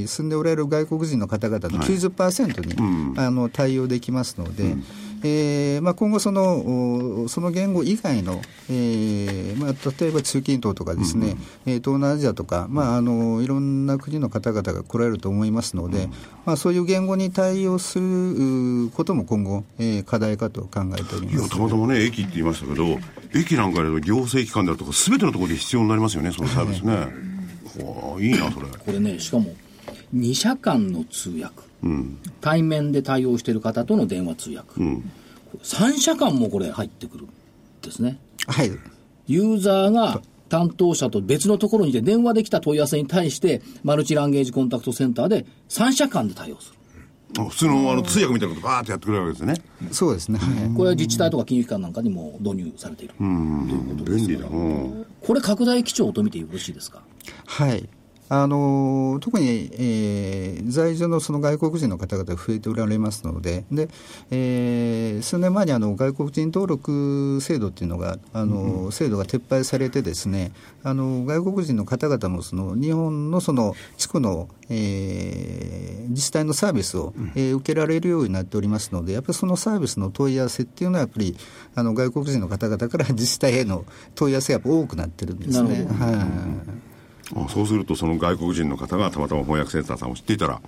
[0.05, 4.75] ー住んでおられる外国人の方々の90%に、あの対応できますので、
[5.23, 16.09] えーまあ、今後その、おその言語以外の、えーまあ、例えば中近東とかですね、えー東南アジアとか、まあ、あのいろんな国の方々が来られると思いますので、
[16.45, 21.49] まあ、そういう言語に対応するうことも今後、えー課題かと考えておりいや、ます。
[21.51, 22.97] たまたまね、駅って言いましたけど、
[23.35, 26.93] 駅なんかでの行政機関であるとか、すべてのところで必要になりますよね、そのサービスね。
[26.93, 28.67] わあいいな、それ。
[28.67, 29.53] これね、しかも、
[30.15, 31.68] 2社間の通訳。
[32.41, 34.81] 対面で対応している方との電話通訳。
[35.63, 37.29] 3社間もこれ入ってくるん
[37.81, 38.19] ですね。
[38.47, 38.71] はい
[39.27, 46.79] ユーザーが担当者と別のところにいて電話できた問い合わせに対して、マルチランゲージコンタクトセンターで3社間で対応する。
[47.37, 49.61] あ普通のあの通訳みたいなことバーってやってくれるわけですね。
[49.91, 53.13] そうですね、はいこれは自治体とか金融機関なんかにも導入されている。
[53.19, 54.47] 便利だ。
[54.47, 55.05] うん。
[55.21, 57.03] これ拡大基調と見てよろしいですか？
[57.45, 57.87] はい
[58.29, 63.89] あのー特に、えー在住のその外国人の方々が増えておられますので、で
[64.29, 70.51] えー数年前にあの外国人登録制度っていうのが、あのー制度が撤廃されて、ですね
[70.83, 81.35] あの外国人の方々もその日本のその地区の、えー自治体のサービスを、えー受けられるようになっておりますので、やっぱりそのサービスの問い合わせっていうのは、やっぱり
[81.75, 85.69] あの外国人の方々から自治体への問い合わせがやっぱ多くなってるんですね。
[85.69, 86.05] なるほど。
[86.05, 86.15] はい。
[86.15, 86.27] あ
[87.49, 90.61] そうすると、その外国人の方がたまたま翻訳センターさんを知っていたら、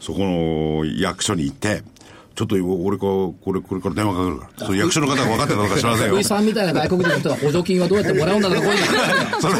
[0.00, 1.82] そこの役所に行って、
[2.34, 4.66] ちょっと俺かこれ、これから電話かけるから。
[4.66, 6.22] その役所の方が分かってたのか知りませんよ。
[6.24, 8.78] さんみたいな外国人の人が補助金はどうやってもらうんだとか、こうい
[9.40, 9.54] それ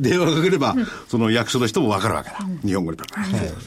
[0.00, 0.74] で、電話かければ、
[1.06, 2.38] その役所の人も分かるわけだ。
[2.64, 2.98] 日本語で。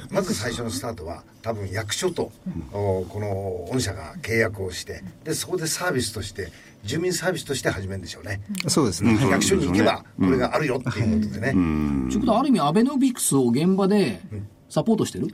[0.10, 2.32] まず最初のスタートは多分役所と、
[2.74, 6.52] おこの御社が契約をしてでそこでサービスとして
[6.84, 14.22] 住民サービスとして始めるんでしょうね、そうですね、役所に行けばこれがあるよっていうことでね、ということは、ある意味、アベノミクスを現場で
[14.70, 15.28] サポートしてる？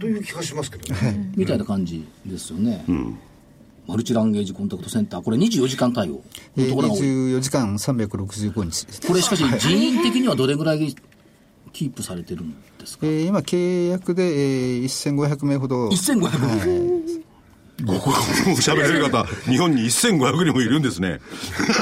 [0.00, 1.32] という気がしますけどね。
[1.36, 2.84] みたいな感じですよね。
[3.86, 6.22] マルチランゲージコンタクトセンター、これ24時間対応。
[6.56, 7.00] えーのところが多い。
[7.02, 8.86] 24時間365日。
[8.86, 9.00] です。
[9.06, 10.96] これしかし人員的にはどれぐらい
[11.72, 13.06] キープされてるんですか？
[13.06, 15.88] えー今、契約で、えー1500名ほど。
[15.90, 17.23] 1500
[17.86, 18.16] ここも
[18.56, 21.20] 喋れる方、日本に1500人もいるんですね。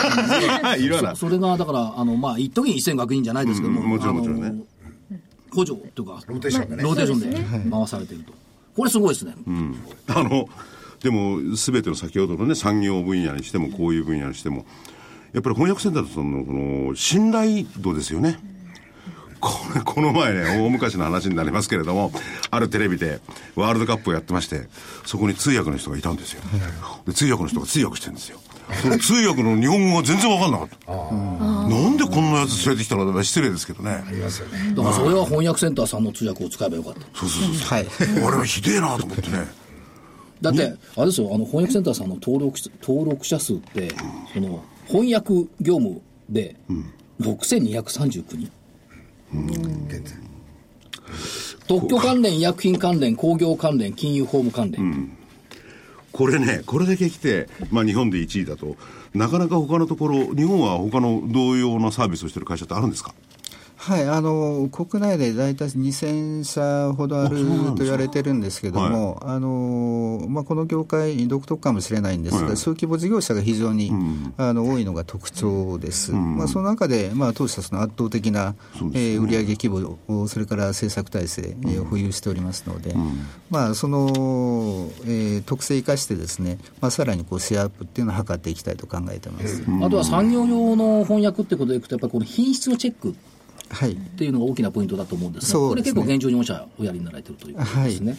[0.78, 1.16] いるわな。
[1.16, 4.64] それがだから、あのまあ、一時に1500人じゃないですけども、うんもちろんもちろんね
[5.54, 6.82] 補助というか、ローテーションでね。
[6.82, 7.20] ローテーション
[7.64, 8.32] で回されてると、
[8.74, 9.34] これすごいですね、
[10.08, 10.48] あの、
[11.02, 14.64] でも、すべての先ほどのね、産業分野にしても、こういう分野にしても、
[15.32, 18.38] やっぱり翻訳センターのその、この、信頼度ですよね。
[19.42, 22.12] これ、 この前ね、大昔の話になりますけれども、
[22.50, 23.20] あるテレビで
[23.56, 24.68] ワールドカップをやってまして、
[25.04, 26.42] そこに通訳の人がいたんですよ。
[27.06, 28.38] で、通訳の人が通訳してるんですよ。
[28.80, 30.92] その通訳の日本語が全然わかんなかった。
[30.94, 33.90] なんでこんなやつ連れてきたのだ失礼ですけどね。
[33.90, 37.00] だからそれは翻訳センターさんの通訳を使えばよかった。
[37.18, 37.68] そうそうそう。
[37.68, 37.86] はい。
[38.24, 39.46] あれはひでえなと思ってね。
[40.40, 43.88] だって、あれですよ、あの翻訳センターさんの登録し登録者数って、
[44.32, 46.00] その翻訳業務
[46.30, 46.56] で
[47.20, 48.50] 6239人。
[49.88, 50.16] 現在。
[51.68, 55.16] 特許関連、医薬品関連、工業関連、金融法務関連。
[56.12, 58.76] これね、これだけ来て、まあ日本で1位だと、
[59.14, 63.14] なかなか他のところ、日本は他の同様なサービスをしてる会社ってあるんですか？
[63.82, 67.44] はい、あの国内で大体2000社ほどある
[67.76, 72.56] と言われてるんですけども、あのまあ、この業界、独特かもしれないんですが、はい。
[72.56, 73.90] 小規模事業者が非常に、
[74.36, 78.56] あの多いのが特徴です、まあ、その中で、まあ、当社、その圧倒的な、ね。
[78.94, 82.94] えー売上規模を、それから制作体制、えーを保有しておりますので、
[83.50, 84.06] まあ、その、
[85.06, 89.64] えー特性を生かしてですね、まあ、さらにこうシェアアップっていうのを図っていきたいと考えてます。
[89.82, 93.16] あとは産業用の翻訳ってことでいくと、やっぱりこの品質のチェックはい
[93.74, 96.00] っていうのが大きなポイントだと思うんですが、これそうですね。
[96.02, 98.18] 結構現状に御社おやりになられてるということですね。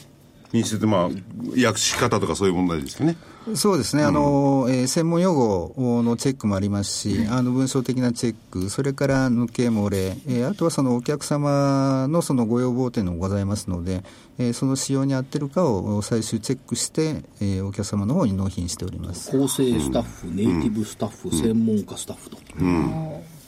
[0.52, 3.18] 品質ってまあ、訳し方とかそういう問題ですよね。
[3.56, 14.04] そうですね、あのえー専門用語のチェックもありますし、あの文章的なチェック、それから抜け漏れ、えーあとはそのお客様のそのご要望というのもございますので、
[14.38, 19.32] えーその仕様に合ってるかを最終チェックして、えーお客様の方に納品しております。
[19.32, 22.38] 構成スタッフ、ネイティブスタッフ、専門家スタッフと、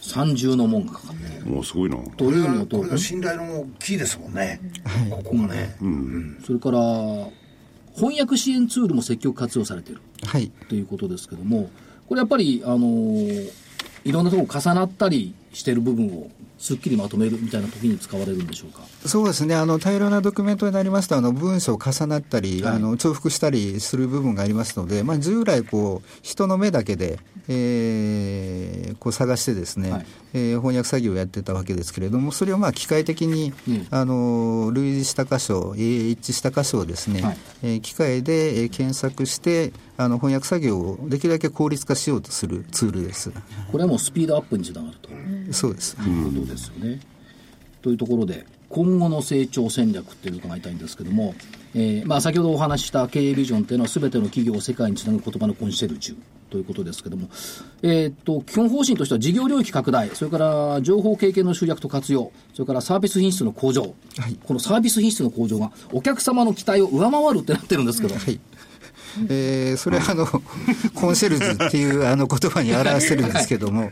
[0.09, 1.97] 三重の門がかかっているもうすごいな。
[2.17, 4.59] というのとこれ、が信頼のキーですもんね。
[5.09, 5.75] ここがね。
[6.45, 6.79] それから
[7.95, 11.69] 翻訳支援ツールも積極活用されているはいということですけども、
[12.07, 13.65] これやっぱり、あのー
[14.05, 18.81] いろんなところ重なったりしている部分をすっきりまとめるみたいな時に使われるんでしょうか？
[19.05, 19.55] そうですね。
[19.55, 22.75] あの大量なドキュメントになりますとあの文章重なったり、はい。
[22.75, 30.05] あの重複したりする部分がありますので、まあ、従来こう人の目だけで、えーこう探してですね、はい。
[30.33, 33.87] えー翻訳作業をやってたわけですけれどもそれをまあ機械的に、うん。
[33.91, 37.37] あの類似した箇所、えー一致した箇所をですね、はい。
[37.63, 43.31] えー機械でえー検索してあの翻訳作業をできるだけ効率化しようとするツールです。
[43.71, 45.09] これはもうスピードアップにつながると。
[45.51, 46.99] そうです、いうことですよね。
[47.81, 51.35] というところで、今後の成長戦略っていうのを伺いたいんですけども、
[51.75, 56.15] えーまあ、先ほどお話しした経営ビジョンっていうのは、すべての企業を世界につなぐ言葉のコンシェルジュ
[56.49, 57.29] ということですけども、
[57.83, 63.93] えーっと基本方針としては事業領域拡大、それから情報経験の集約と活用、それからサービス品質の向上、
[64.45, 68.39] このサービス品質の向上がお客様の期待を上回るってなってるんですけど、はい
[69.29, 73.91] えーそれはあのコンシェルジュっていうあの言葉に表してるんですけども、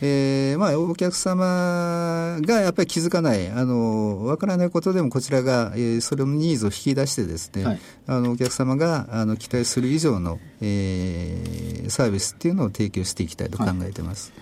[0.00, 7.80] えーまあ、お客様がやっぱり気づかない、あのわからないことでもこちらが、えーそれのニーズを引き出してですね、はい。
[8.06, 14.32] あのお客様があの期待する以上の、えーサービスっていうのを提供していきたいと考えてます。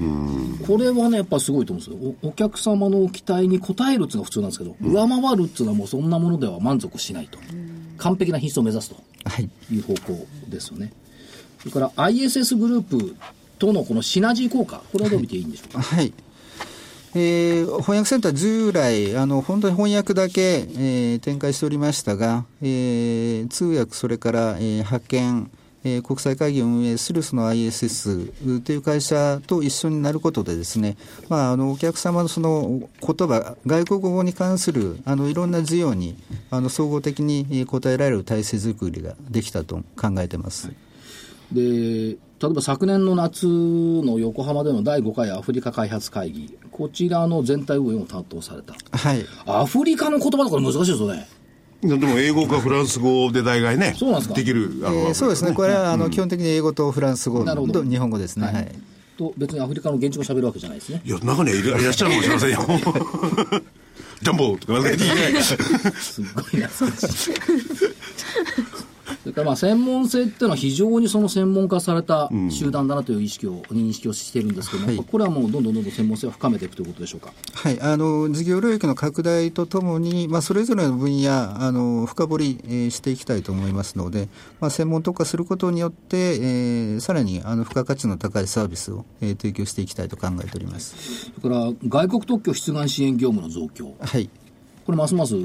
[0.66, 2.14] これはね、やっぱすごいと思うんですよ。
[2.22, 7.38] おお客様の期待に応えるっていうのが普通なんですけど、上回るっていうのはもうそんなものでは満足しないと。
[7.98, 10.92] 完璧な品質を目指すとはいいう方向ですよね。
[11.60, 13.16] それから ISS グループ
[13.58, 15.82] とのこのシナジー効果、これはどう見ていいんでしょうか？
[15.82, 16.12] はい。
[17.14, 25.50] えー翻訳センター従来、あの、本当に翻訳だけ、えー展開しておりましたが、えー通訳、それから、えー派遣、
[25.84, 30.96] えー国際会議を運営するその ISS という会社と一緒になることでですね、
[31.28, 36.16] まあ、あのお客様のその言葉、外国語に関するあのいろんな需要に
[36.50, 40.72] あの総合的にえー応えられる体制づくりができたと考えてます。
[41.52, 48.74] で、例えば昨年の夏の横浜での第5回アフリカ開発会議、こちらの全体運営を担当された。
[48.96, 49.24] はい。
[49.46, 51.28] アフリカの言葉とか難しいですよね。
[51.82, 54.34] でも英語かフランス語で大概ね、そうなんですか？
[54.36, 54.70] できる。
[54.84, 58.46] あのえーそうですね、これはあの基本的に英語とフランス語と日本語ですね。
[58.46, 58.72] はいはい
[59.18, 61.02] と別にアフリカの現地語を喋るわけじゃないですね。
[61.04, 62.60] いや、中にはいらっしゃるかもしれませんよ。
[64.22, 64.98] ジャンボとか言わない。
[65.42, 66.70] すごいな。
[69.22, 77.32] それからまあ専門性っていうのは非常にその専門化された集団だなという意識を、認識をしているんですけども、はいこれはもうどんどんどんどん専門性を深めていくということでしょうか？
[77.54, 84.28] はい、あの事業領域の拡大とともに、まあ、それぞれの分野あの深掘り、えーしていきたいと思いますので、
[84.60, 91.30] まあ、専門特化することによって、えーさらにあの付加価値の高いサービスを、えー提供していきたいと考えております。
[91.40, 93.94] それから外国特許出願支援業務の増強。
[94.00, 94.28] はい
[94.84, 95.36] これますます、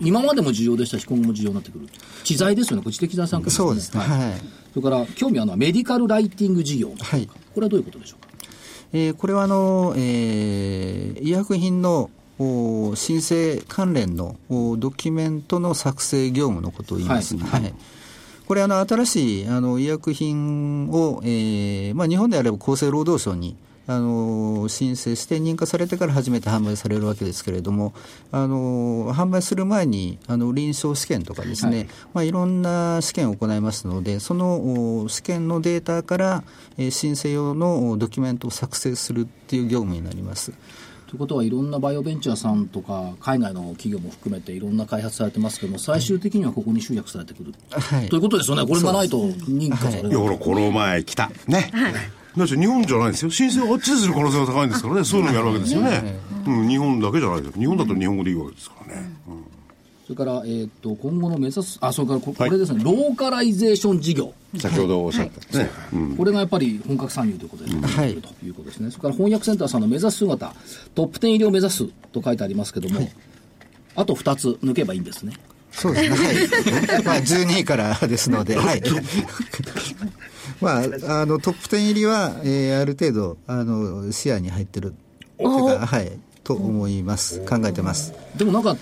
[0.00, 1.86] 今までも重要でしたし、今後も重要になってくる。
[2.24, 4.00] 知財ですよね、知的財産権そうですね。
[4.00, 4.30] はい。
[4.30, 4.40] はい。
[4.72, 6.92] それから興味あるのはメディカルライティング事業。
[6.98, 7.26] はい。
[7.26, 8.28] これはどういうことでしょうか？
[8.92, 17.36] えーこれはあの、えー医薬品のお申請関連のおドキュメントの作成業務のことを言います。
[17.36, 17.62] はい。
[17.62, 17.74] はい。
[18.46, 23.56] これあの、新しいあの医薬品を、えーまあ、日本であれば厚生労働省に
[23.86, 27.94] あの申請して認可されてから初めて販売されるわけですけれども、
[28.32, 31.86] あの販売する前にあの臨床試験とかですね、はい。
[31.86, 36.44] いまあ、いろんな試験を行いますので、そのお試験のデータから、
[36.78, 40.52] えー申請用のおドキュメントを作成するっていう業務になります。
[41.06, 48.08] ということはいろんなバイオベンチャーさんとか海外の企業も含めていろんな開発されてますけども最終的にはここに集約されてくる、はい。
[48.08, 48.66] ということですよね。
[48.66, 50.12] これがないと認可される、い。
[50.12, 51.30] や、ほら、この前来た。
[51.46, 51.70] ね。
[51.72, 51.78] だ
[52.44, 53.30] って日本じゃないんですよ。
[53.30, 55.04] 申請はあっちでする可能性が高いんですからね。
[55.04, 56.20] そういうのもやるわけですよね。
[56.46, 57.60] うん、日本だけじゃないですよ。
[57.60, 59.10] 日本だと日本語でいいわけですからね。
[60.06, 65.68] それから、えー、と今後の目指すあそれからここれですね、ローカライゼーション事業先ほどおっしゃったね。
[66.16, 68.90] これがやっぱり本格参入ということで、はいということですね。
[68.92, 70.54] それから翻訳センターさんの目指す姿、
[70.94, 73.08] トップ10入りを目指すと書いてありますけども、
[73.96, 75.32] あと2つ抜けばいいんですね。
[75.72, 76.16] そうですね。
[76.16, 77.02] はい。
[77.02, 78.82] まあ、12位からですので、はい。
[80.60, 84.94] まあ、あの、トップ10入りは、えーある程度、あの、視野に入ってる。
[85.38, 86.12] というかはい。
[86.44, 87.40] と思います。
[87.44, 88.12] 考えてます。
[88.36, 88.76] でもなんか、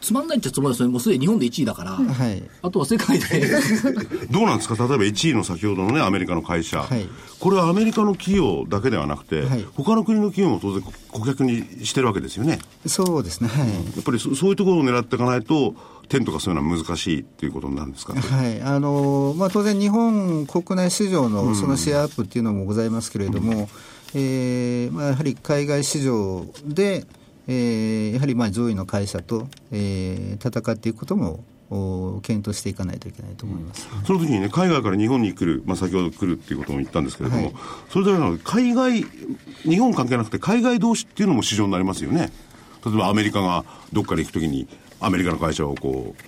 [0.00, 0.92] つまんないっちゃつまんないですよね。
[0.92, 2.42] もうすでに日本で1位だから、はい。
[2.62, 3.46] あとは世界で。
[4.32, 4.74] どうなんですか？
[4.76, 6.80] 例えば1位の先ほどのね、アメリカの会社。
[6.82, 7.06] はい
[7.38, 12.58] これはアメリカの企業だけではなくて、はい他の国の企業も当然顧客にしてるわけですよね。
[12.86, 13.48] そうですね。
[13.48, 13.68] はい。
[13.68, 15.74] やっぱりそそういうところを狙っていかないと、
[16.10, 18.60] 点とかそういうのは難しいっていうことになるんですか、はい。
[18.60, 23.68] あのまあ、当然、日本国内市場のそのシェアアップっていうのもございますけれども、
[24.14, 27.06] えーまあ、やはり海外市場で、
[27.46, 33.88] えーやはりまあ上位の会社と、えー戦っていくこともお検討していかないといけないと思います。
[34.04, 37.52] その時にね、海外から日本に来る、まあ、先ほど来るっていうことも言ったんですけれども、
[37.88, 39.04] それだけなので、海外、
[39.62, 42.32] 日本関係なくて、海外同士っていうのも市場になりますよね。
[42.84, 44.66] 例えばアメリカがどっかに行くときに、
[45.00, 46.22] アメリカの会社をこう、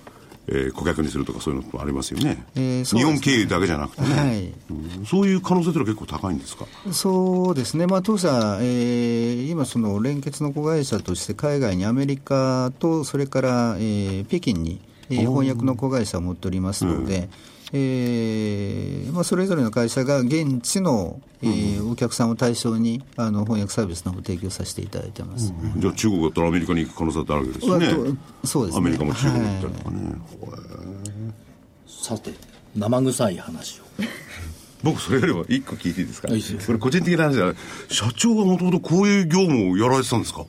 [0.47, 2.45] えー顧客にするとかそういうのもありますよね。
[2.55, 2.99] えーね。
[2.99, 4.53] 日本経由だけじゃなくてね、はい。
[4.69, 5.05] うん。
[5.05, 6.65] そういう可能性というのは結構高いんですか？
[6.91, 17.29] そうですね、まあ、当社、えー今、その連結の子会社として、海外にアメリカと、それから、えー北京に、えー翻訳の子会社を持っておりますので、
[17.75, 25.53] えーまあ、それぞれの会社が現地の、えーお客さんを対象にあの翻訳サービスの方を提供させていただいてます。
[25.77, 28.17] じゃあ中国だったらアメリカに行く可能性ってあるわけですよね。
[28.45, 30.15] そうですねアメリカも中国に行ったりとかね。
[31.87, 32.31] さて、
[32.75, 33.83] 生臭い話を。
[34.83, 36.27] 僕それよりも一個聞いていいですか？
[36.27, 37.55] これ個人的な話じゃない
[37.89, 40.45] 社長がもともとこういう業務をやられてたんですか？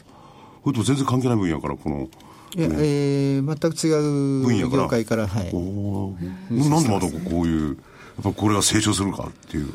[0.65, 2.09] それとも全然関係ない分野からこの
[2.57, 5.51] いや、えー全く違う業界から、はい。
[5.53, 6.71] おー。
[6.71, 7.77] なんでまたこういうやっ
[8.23, 9.73] ぱこれが成長するかっていう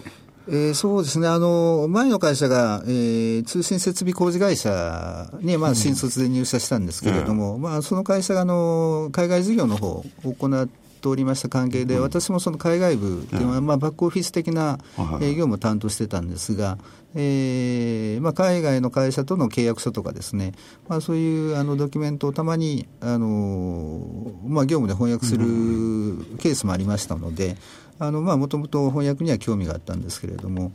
[0.51, 16.77] えーそうですね、あの前の会社が、えー通信設備工事会社に、まあ、新卒で入社したんですけれども、まあ、その会社があの海外事業の方を行っておりました関係で、私もその海外部っていうのは、まあ、バックオフィス的なはい営業も担当してたんですが、
[17.15, 20.53] えーまあ、海外の会社との契約書とかですね、
[20.87, 27.55] まあ、そういうあのドキュメントをたまにあの、まあ、業務で翻訳するケースもありましたので、
[27.99, 30.71] もともと翻訳には興味があったんですけれども、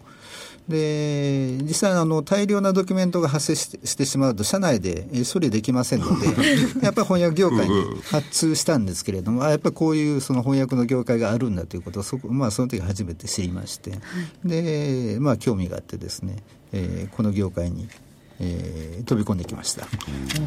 [0.68, 6.26] で実際あの、大量なドキュメントが発生してしてしまうと、社内でえー処理できませんので、
[6.82, 7.74] やっぱり翻訳業界に
[8.10, 13.92] 発注したんですけれども、あやっぱりこういうその翻訳の業界があるんだということをそこ、まあ、その時初めて知りまして、
[14.44, 16.36] でまあ、興味があってですね、
[16.72, 17.86] えーこの業界に、
[18.40, 19.86] えー飛び込んできました。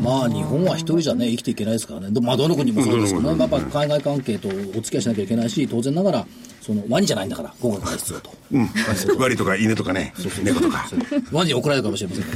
[0.02, 2.08] まあ日本は一人じゃね、生きていけないですからね。
[2.12, 3.39] どまあどの国もそうですけどね。
[3.39, 6.28] やっぱ海外関係とお付き合いしなきゃいけないし、当然ながら、
[6.68, 8.30] そのワニじゃないんだから、語学が必要と。
[8.51, 8.70] うん。
[9.18, 10.13] ワニとか犬とかね
[10.43, 10.86] 猫とか。
[11.32, 12.32] ワニに怒られるかもしれませんけ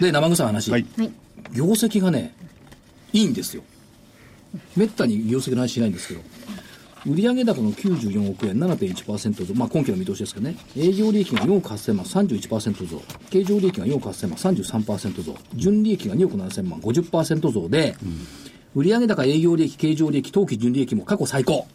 [0.00, 0.06] ど。
[0.06, 0.70] で、生臭い話。
[0.70, 0.86] はい。
[1.52, 2.34] 業績がね、
[3.12, 3.62] いいんですよ。
[4.76, 6.20] めったに業績の話しないんですけど、
[7.06, 17.94] 売上高の94億円7.1%増、まあ今期の見通しですけどね、営業利益が4億8000万31%増、経常利益が4億8000万33%増、純利益が2億7000万50%増で、
[18.74, 21.66] 売上高、営業利益、経常利益、当期純利益も過去最高、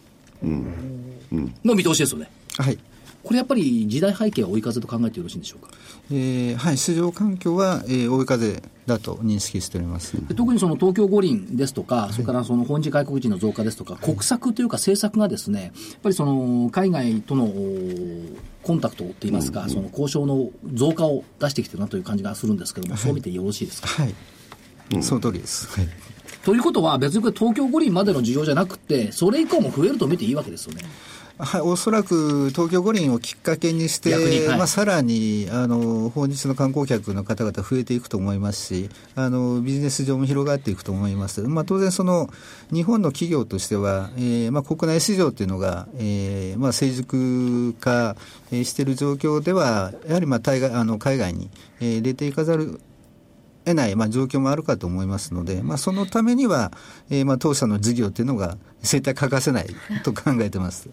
[1.64, 2.30] の見通しですよね。
[2.56, 2.78] はい。
[3.22, 5.70] これやっぱり時代背景は追い風と考えてよろしいんでしょうか？
[6.10, 10.16] えーはい、市場環境は、えー追い風だと認識しております。
[10.26, 15.72] で特にその東京五輪ですとか、それからその本地外国人の増加ですとか、国策というか政策がですね、やっ
[16.02, 18.24] ぱりその海外とのお
[18.62, 23.88] コンタクトといいますか、その交渉の増加を出してきてるなという感じがするんですけども、そう見てよろしいですか？
[23.88, 25.02] はい。
[25.02, 25.68] その通りです。
[25.78, 25.88] はい。
[26.42, 30.82] ということは、別にこれ東京五輪までの需要じゃなくて、それ以降も増えると見ていいわけですよね。
[31.42, 34.58] はい、おそらく東京五輪をきっかけにして、はい。
[34.58, 42.28] まあ、さらにあの訪日の観光客の方々増えていくと思いますしあのビジネス上も広がっていくと思います、まあ、当然その
[42.72, 48.16] 日本の企業としては、えーまあ、国内市場というのが、えーまあ、成熟化
[48.52, 52.80] えーしている状況ではやはりまあ対外あの海外に、えー出ていかざる
[53.64, 56.72] 得ない、まあ、状況もあるかと思いますので、まあ、そのためには、
[57.10, 59.68] えーまあ、当社の事業というのが絶対欠かせない
[60.02, 60.88] と考えてます。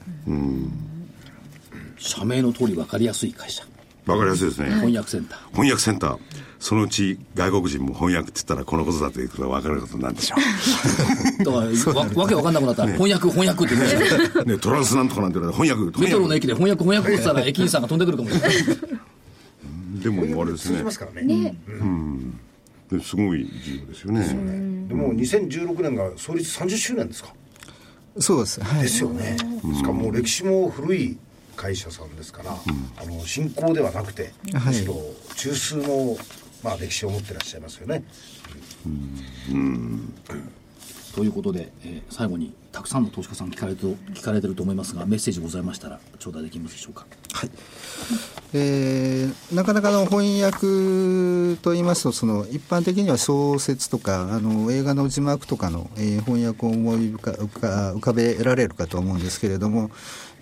[1.98, 3.64] 社名の通り分かりやすい会社、
[4.06, 4.68] わかりやすいですね。
[4.68, 5.40] 翻訳センター。
[5.52, 6.18] 翻訳センター。
[6.60, 10.36] そのうち外国人も翻訳って言ったらこのことだということが分かることなんでしょ
[11.44, 14.46] だから、わわけわかんなくなったら、翻訳、翻訳って言うんですよう。
[14.46, 18.58] ね、トランスなんとかなんて言われて翻訳、メトロの翻駅で翻訳、翻訳って言ったら、 駅員さんが飛んでくるかもしれない。
[18.58, 20.10] 訳。
[20.10, 21.08] でもあれですね通じま。
[23.04, 24.88] すごい事業ですよね。
[24.88, 27.34] でも2016年が創立30周年ですか？
[28.20, 28.62] そうです。
[28.64, 28.84] はい。
[28.84, 29.38] ですよね、
[29.76, 31.18] しかも歴史も古い
[31.56, 34.66] 会社さんですから、あの新興ではなくて、はい。
[34.68, 34.96] むしろ
[35.36, 36.18] 中枢の、
[36.64, 38.04] まあ、歴史を持ってらっしゃいますよね。
[41.16, 47.06] ということで、えー最後にたくさんの投資家さん聞かれてる聞かれてると思いますがメッセージございましたら頂戴できますでしょうか？
[47.38, 47.52] はい。
[48.54, 59.92] えーなかなかの翻訳といいますとその一般的には小説とかあの映画の字幕とかの、えー翻訳を思い浮か浮かべられるかと思うんですけれども、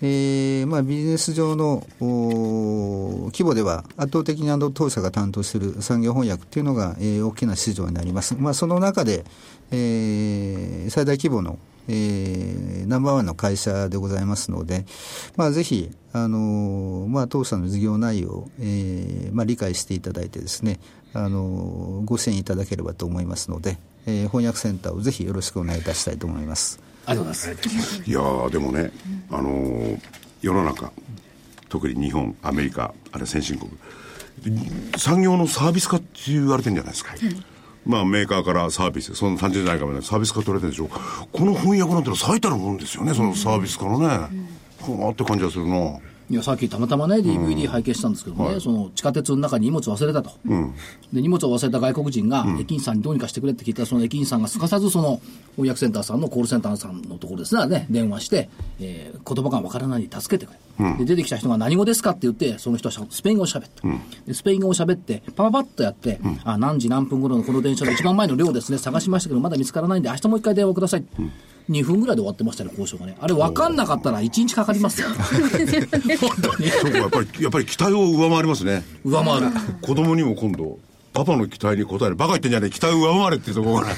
[0.00, 9.24] えーまあ、ビジネス上の規模では圧倒的にあの当社が担当している産業翻訳っていうのが、えー大きな市場になります、まあ、その中で、
[9.72, 14.86] えー最大規模のえーナンバーワンの会社でございますので、
[15.36, 20.78] まあ、ぜひ、あのまあ、当社の事業内容を、えーまあ、理解していただいてですね、
[21.12, 26.80] あのご支援いただければと思いますので、えー翻訳センターをぜひよろしくお願いいたしたいと思います。
[27.06, 28.02] ありがとうございます。
[28.06, 28.90] いやーでもね、
[29.30, 30.00] あのー
[30.42, 30.92] 世の中
[31.68, 33.70] 特に日本アメリカあるいは先進国
[34.96, 37.14] 産業のサービス化って言われてるんじゃないですか、
[37.86, 44.28] まあメーカーからサービスその30年代からねサービス化取れてるでしょこの翻訳なんてのは最たるもんですよねそのサービス化のね、は
[45.08, 45.76] あって感じがするな
[46.28, 50.30] いやさっきたまたまね DVD 拝見したんですけどね、その地下鉄の中に荷物忘れたと、
[51.12, 55.20] で荷物を忘れた外国人が駅員さんにどうにかしてくれって聞いたらその駅員さんがすかさずその
[55.52, 58.50] 翻訳センターさんのコールセンターさんのところですね電話して、
[58.80, 63.82] えー言葉がわからないに助けてくれ、で出てきた人が何語ですかって言ってその人はスペイン語を喋った、
[64.26, 71.04] でスペイン語を喋ってパパパッとやって、あ何時何分頃のこの電車の一番前の量ですね探しましたけどまだ見つからないんで明日もう一回電話ください、
[71.70, 73.16] 2分ぐらいで終わってましたね交渉がね。
[73.20, 75.08] あれ分かんなかったら1日かかりますよ。
[75.08, 76.92] 本当にそう。
[76.92, 78.84] か やっぱりやっぱり期待を上回りますね。
[79.04, 79.48] 上回る。
[79.82, 80.78] 子供にも今度
[81.12, 82.14] パパの期待に応える。
[82.14, 82.70] バカ言ってんじゃねえ。
[82.70, 83.86] 期待を上回れっていうところが。
[83.86, 83.94] ね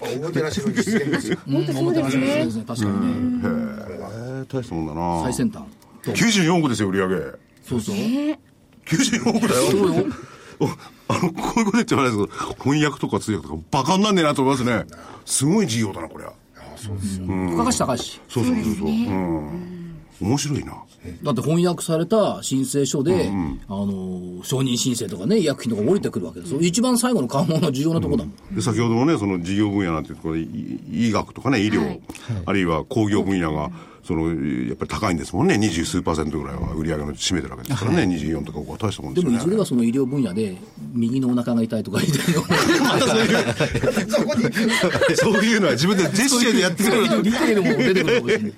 [0.00, 1.38] おもてなしの実現ですよ。
[1.46, 3.48] うん、おもてなしのそうですね、確かにね。
[3.48, 5.22] へえ大したもんだな。
[5.22, 5.62] 最先端。
[6.02, 7.14] と94億ですよ売り上げ。
[7.66, 7.94] そうそう。
[7.94, 9.70] 94億だよ。
[9.70, 10.06] そうよ。
[10.60, 10.66] お
[11.08, 14.86] あの、こういうこと言っちゃないですけど、翻訳とか通訳とかバカになんねえなと思いますね。
[15.24, 16.32] すごい事業だな、これは。
[16.78, 18.20] 付加価値高いし。
[18.28, 18.88] そうそうそうそう。
[18.88, 19.78] うん。
[20.20, 20.72] 面白いな。
[21.22, 23.30] だって翻訳された申請書で、
[23.68, 26.60] あの、承認申請とかね、医薬品とか降りてくるわけですよ。
[26.60, 28.54] 一番最後の関門の重要なとこだもん。
[28.54, 32.00] で先ほどもね、その事業分野なんていうところで、い医学とかね、医療、
[32.44, 33.70] あるいは工業分野が、
[34.08, 34.28] その、
[34.66, 35.58] やっぱり高いんですもんね。
[35.58, 38.04] 二十数パーセントぐらいは売り上げの占めてるわけですからね。
[38.04, 39.34] 24とか5は大したもんでよね。
[39.34, 40.56] ですもいずれはその医療分野で、
[40.94, 42.44] 右のお腹が痛いとか言ってるの
[42.88, 43.24] またそうい
[45.12, 47.22] う、そういうのは自分でジェスチャーでやってくる。
[47.22, 48.52] リテールも出てくるかもしれない。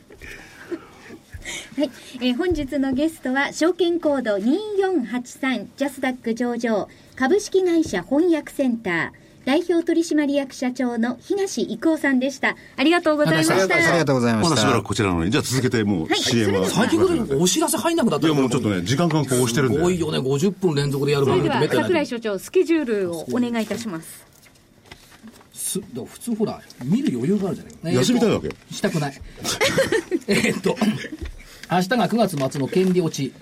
[1.78, 9.11] はい、えー本日のゲストは証券コード2483ジャスダック上場株式会社翻訳センター
[9.51, 12.55] 代表取締役社長の東郁夫さんでした。
[12.76, 13.55] ありがとうございました。
[13.55, 14.51] ありがとうございました。
[14.51, 14.84] まだしばらく。
[14.84, 15.32] こちらの方に。
[15.32, 16.68] じゃあ続けてもうはい CM は。
[16.68, 18.28] 最近これお知らせ入んなくなった。
[18.28, 19.82] いやもうちょっとね、時間間こうしてるんで。
[19.82, 24.24] 多いよね、50分連続でやるそれでは番組ってめったにない櫻井所長スケジュールをお願いいたします。
[25.53, 28.51] つ普通ほら見る余裕があるじゃない休みたいわけ。
[28.70, 29.20] したくない。
[30.28, 30.76] えーっと
[31.72, 33.32] 明日が9月末の権利落ち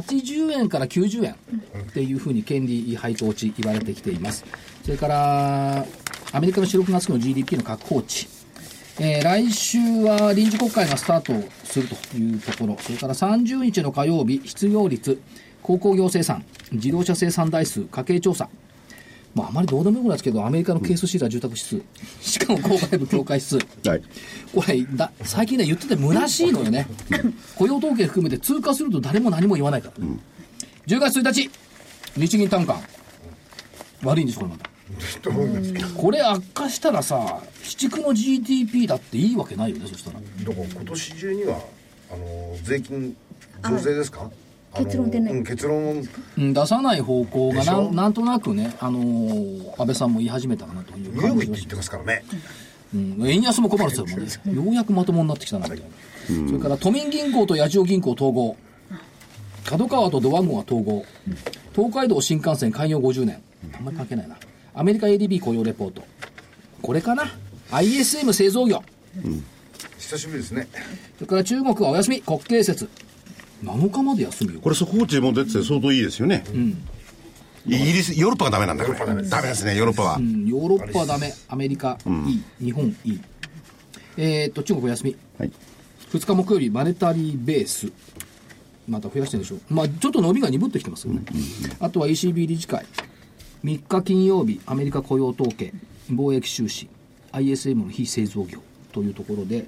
[0.00, 4.44] 80円から90円っていうふうに権利配当値言われてきています。
[4.82, 5.86] それから
[6.32, 8.28] アメリカの4、6月の GDP の確保値。
[9.00, 15.20] えー来週は臨時国会がスタートするというところ、それから30日の火曜日、失業率、
[15.62, 18.48] 鉱工業生産、自動車生産台数、家計調査。
[19.34, 21.82] まあ、あまりどうでもよくないですけど、アメリカのケースシーラー住宅指数、
[22.20, 23.88] しかも購買部境界指数。
[23.88, 24.02] はい。
[24.54, 26.86] これだ、最近ね、言ってて虚しいのよね。
[27.56, 30.06] 雇用統計含めて通過すると誰も何も言わないから。
[30.86, 31.50] 10月1日、
[32.16, 32.80] 日銀単価。
[34.04, 34.70] 悪いんです、これまた。
[35.22, 40.20] と思いますけどこれ悪化したらさ、鬼畜の GDP だっていいわけないよね、そしたら。
[40.20, 41.58] だから今年中には
[42.12, 43.16] あの税金
[43.62, 44.30] 増税ですか？
[44.76, 46.04] 結論出ないうん結論
[46.38, 52.24] うん出さない方向がなんなんとなくね、あのー安倍さんも言い始めたかなという感じがクって言ってますからね
[52.94, 54.54] うん、円安も困るっすよ、 もうね。
[54.54, 56.48] ようやくまともになってきたな、みたいな。
[56.48, 58.56] それから都民銀行と八千代銀行統合。
[59.64, 61.04] 角川とドワンゴが統合。
[61.74, 63.42] 東海道新幹線開業50年。
[63.76, 64.36] あんまり関係ないな。
[64.74, 66.04] アメリカ ADB 雇用レポート。
[66.82, 67.32] これかな
[67.70, 68.82] ?ISM 製造業。
[69.98, 70.68] 久しぶりですね
[71.18, 72.88] それから中国はお休み、国慶節。
[73.64, 74.60] 7日まで休みよ。
[74.60, 76.44] これ速報値も出てて相当いいですよね。
[77.66, 78.98] イギリス、ヨーロッパがダメなんだ、これ。
[78.98, 80.20] ダメですね、ヨーロッパはう。
[80.20, 83.20] んヨーロッパはダメ、アメリカいい、日本いい。
[84.16, 85.16] えーっと、中国お休み。
[85.38, 85.50] はい。
[86.12, 87.90] 2日木曜日、マネタリーベース。
[88.86, 89.60] また増やしてるでしょう。
[89.70, 91.22] まあ、ちょっと伸びが鈍ってきてますよね。
[91.80, 92.84] あとは ECB 理事会。
[93.64, 95.72] 3日金曜日、アメリカ雇用統計、
[96.12, 96.88] 貿易収支、
[97.32, 98.60] ISM の非製造業
[98.92, 99.66] というところで、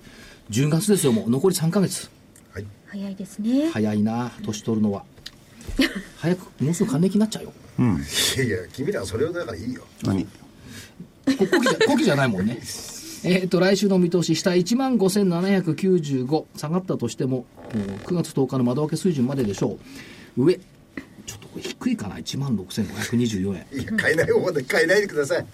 [0.51, 2.11] 10月ですよ、もう残り3ヶ月。
[2.89, 3.69] はい早いですね。
[3.71, 5.05] 早いな、年取るのは。
[6.19, 7.53] 早く、もうすぐ還暦になっちゃうよ。
[7.79, 10.25] いやいや君らはそれをだからいいよ何？
[10.25, 10.31] こ
[11.45, 12.59] 古希じゃ 古希じゃないもんね。
[13.25, 19.79] えっと、来週の見通し、下1万5795、下がったとしても、うん9月10日の窓開け水準まででしょ
[20.37, 20.45] う。
[20.45, 20.61] 上、ちょ
[21.37, 23.83] っとこれ低いかな、1万6524円。
[23.83, 25.47] いや変えない方で変えないでください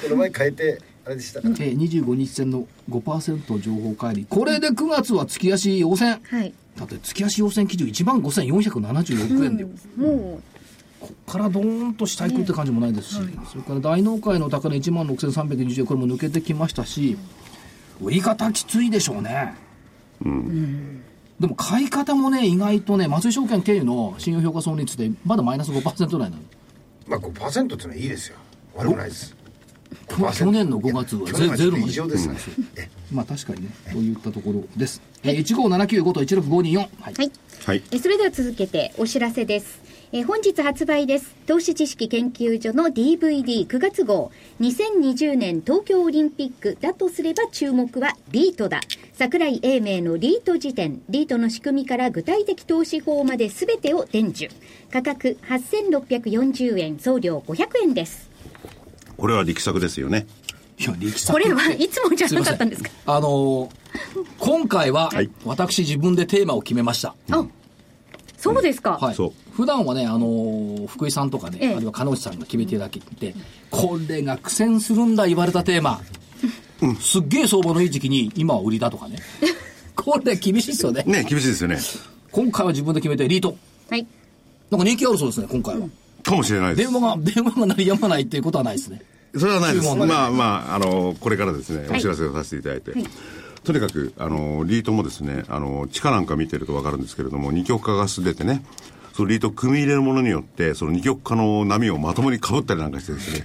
[0.00, 1.48] この前変えてあれでしたか？
[1.48, 4.26] らえー25日線の5%情報乖離。
[4.28, 6.20] これで9月は月足要線。
[6.22, 6.52] はい。
[6.76, 9.68] だって月足要線基準1万5476円でよ。
[9.96, 10.40] も
[11.00, 13.20] こっからドーンと下行くって感じもないですし、
[13.50, 17.16] それから大納会の高値1万6320円、これも抜けてきましたし、
[18.02, 19.54] 売り方きついでしょうね。
[21.40, 26.42] でも買い方もね、意外とね、松井証券経由の信用評価損率で、まだマイナス5%台なの。
[27.08, 28.36] まあ5%っていうのはいいですよ
[28.76, 29.34] 悪くないです
[30.08, 32.36] 去去年の5月はゼゼロまで異常ですね
[32.76, 35.02] えまあ確かにね、といったところです。
[35.22, 36.78] えー、15795と16524。
[36.78, 36.88] はい。
[36.88, 36.88] う。
[37.00, 37.32] はい。
[37.66, 37.82] はい。
[37.90, 39.80] えそれでは続けてお知らせです。
[40.12, 41.36] えー本日発売です。
[41.46, 44.32] 投資知識研究所の DVD9 月号。
[44.60, 48.80] 2020年東京オリンピックだとすれば注目はリートだ。
[49.12, 51.02] 桜井英明のリート辞典。
[51.08, 54.52] リートの仕組みから具体的投資法まで全てを伝授。
[54.92, 58.29] 価格8640円、送料500円です。
[59.20, 60.26] これは力作ですよね。
[60.78, 62.90] いや、力作これはいつもじゃなかったんですか？
[63.06, 63.70] あのー
[64.38, 67.14] 今回は、はい私自分でテーマを決めました。
[67.30, 67.44] あ、
[68.38, 68.98] そうですか。
[69.00, 69.32] はいそう。
[69.52, 73.34] 普段はね、あのー福井さんとかね、ええあるいは鹿内さんが決めていただきて、
[73.70, 76.00] これが苦戦するんだ言われたテーマ。
[76.98, 79.18] すっげえ相場のいい時期に、今は売りだとかね。
[79.94, 81.02] これ厳しいっすよね。
[81.06, 81.78] ね、厳しいですよね。
[82.32, 83.54] 今回は自分で決めて、リート。
[83.90, 84.06] はい。
[84.70, 85.86] なんか人気あるそうですね、今回は。
[86.22, 87.00] かもしれないです電。
[87.00, 89.02] 話が、電話が鳴りやまないっていうことはないですね。
[89.36, 89.96] それはないです。
[89.96, 92.92] まあまあ、あの、これからですね、お知らせをさせていただいて。
[92.92, 93.04] はい
[93.62, 98.64] とにかく、あの、リートもですね、あの、地価なんか見てるとわかるんですけれども、二極化が進んでてね、
[99.12, 103.44] そのリートを組み入れるものによって、その二極化の波をまともに被ったりなんかしてですね、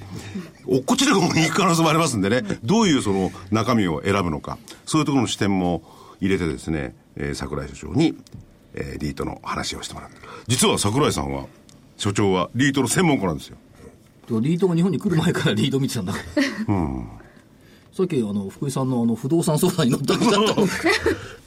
[0.65, 5.83] 落っこちる方に行く可能性もありますんでね、どういうその中身を選ぶのか、そういうところの視点も
[6.21, 8.15] 入れてですね、えー桜井所長に、
[8.73, 10.09] えーリートの話をしてもらう。
[10.47, 11.45] 実は桜井さんは、
[11.97, 13.57] 所長はリートの専門家なんですよ。
[14.41, 16.75] リートが日本に来る前からリード見てたんだから。
[17.95, 20.67] さっき、あの、福井さんのあの、不動産相談に乗ったみたいだったの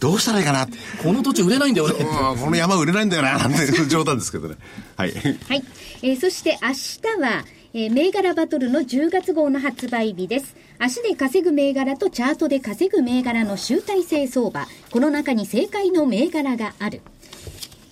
[0.01, 0.79] どうしたらいいかなって。
[1.03, 4.57] この土地売れないんだよこの山売れないんだよな、なんていう冗談ですけどね。
[4.97, 5.13] はい。
[5.13, 5.65] はい。
[6.03, 7.45] えーそして明日は、
[7.75, 10.57] えー銘柄バトルの10月号の発売日です。
[10.79, 14.67] 足で稼ぐ銘柄とチャートで稼ぐ銘柄の集大成相場。
[14.91, 17.03] この中に正解の銘柄がある。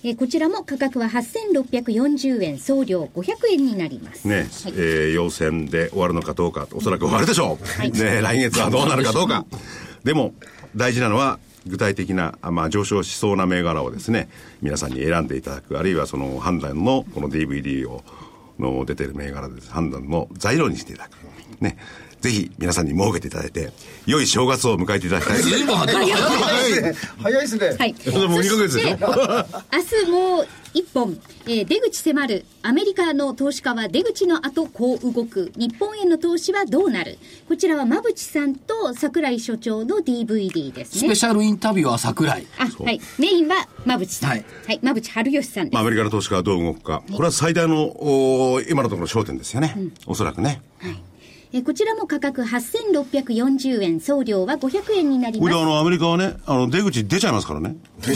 [0.07, 4.25] えーこちらも価格は8640円、送料500円になります。
[4.25, 4.45] ね、はい
[4.77, 7.89] えー、要選で終わるのかどうか、おそらく終わるでしょう。
[7.89, 9.45] ね、来月はどうなるかどうか。
[10.05, 10.33] でも、
[10.77, 14.29] 大事なのは、具体的な、あまあ、上昇しそうな銘柄をですね、
[14.61, 18.01] 皆さんに選んでいただく、あるいはその判断の、この DVD を、
[18.59, 19.69] の出てる銘柄です。
[19.69, 21.17] 判断の材料にしていただく。
[21.61, 21.77] ね。
[22.21, 23.71] ぜひ皆さんに設けていただいて、
[24.05, 25.41] 良い正月を迎えていただきたい。
[25.41, 26.11] ず いぶん早い。
[26.11, 26.95] 早いですね。
[27.21, 27.75] 早いですね。
[27.77, 27.93] はい。
[28.27, 28.97] もう2ヶ月でしょ？
[28.97, 32.45] 明日もう一本、えー出口迫る。
[32.63, 35.51] アメリカの投資家は出口の後こう動く。
[35.55, 37.17] 日本への投資はどうなる？
[37.47, 41.15] こちらは馬淵さんと桜井所長の DVD ですねスペ。
[41.15, 42.45] シャルインタビューは桜井。
[42.57, 42.99] あ、はい。
[43.19, 44.29] メインは馬淵さん。
[44.31, 44.41] はは
[44.73, 44.79] いい。
[44.81, 45.73] 馬淵春吉さんです。
[45.73, 47.03] まあ、アメリカの投資家がどう動くか。
[47.11, 49.75] これは最大の、お今のところ焦点ですよね。
[50.05, 50.61] おそらくね。
[51.53, 55.51] えーこちらも価格8640円、送料は500円になります。
[55.51, 57.77] これであの、アメリカはね、あの、出口出ちゃいますからね。
[58.01, 58.15] で、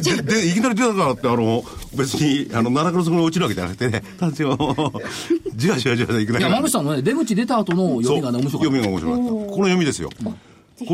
[0.00, 1.62] で、で、いきなり出たからって、あの、
[1.94, 4.48] 別に、あの、奈落の底に落ちるわけじゃなくてね、単純
[5.56, 8.74] じわじわじわいくだいや、けなんで馬淵さんのね、出口出た後の読みがね、面白かった。
[8.74, 9.24] 読みが面白かった。
[9.30, 10.08] この読みですよ。
[10.18, 10.24] こ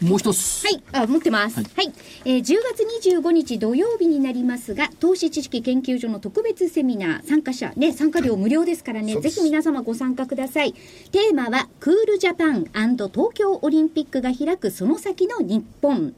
[0.00, 0.64] もう一つ。
[0.64, 1.56] はい、あ、持ってます。
[1.56, 1.92] はい。
[2.24, 10.74] えー10月25日土曜日になりますが、投資知識研究所の特別セミナー、参加者、ね、参加料無料ですからね、ぜひ皆様ご参加ください。
[11.12, 16.14] テーマは、クールジャパン東京オリンピックが開くその先の日本。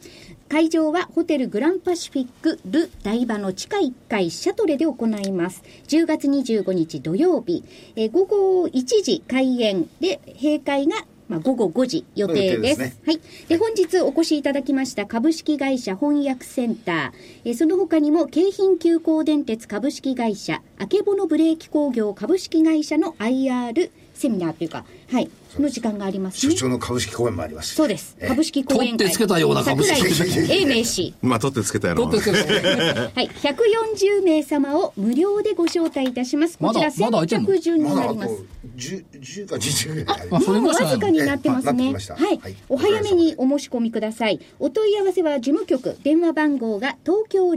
[0.48, 5.62] 会場はホテルグランパシフィックル台場の地下1階シャトレで行います。
[5.88, 7.64] 10月25日土曜日、
[7.96, 12.78] えー午後1時開演で、閉会がまあ、午後5時予定です。
[12.78, 13.20] ですねはい。
[13.48, 17.10] で、本日お越しいただきました株式会社翻訳センター、
[17.44, 26.52] えーその他にも京浜急行電鉄株式会社、あけぼのブレーキ工業株式会社の IR セミナーというか、はい、の時間がありますね。
[26.52, 27.74] 所長の株式公演もあります。
[27.74, 28.16] そうです。
[28.20, 28.98] ええ株式講演会。
[28.98, 31.14] 取ってつけたような株式桜井英明氏。
[31.22, 32.60] まあ、取ってつけたような取ってつけた。
[32.60, 33.28] はい。
[33.28, 36.58] 140名様を無料でご招待いたします。
[36.58, 38.44] こちら先着順になります。
[38.76, 41.92] 10, 10か20ぐらいもうわずかになってますね。
[41.92, 42.56] はいはい。
[42.68, 44.40] お早めにお申し込みください。
[44.58, 47.56] お問い合わせは事務局、電話番号が東京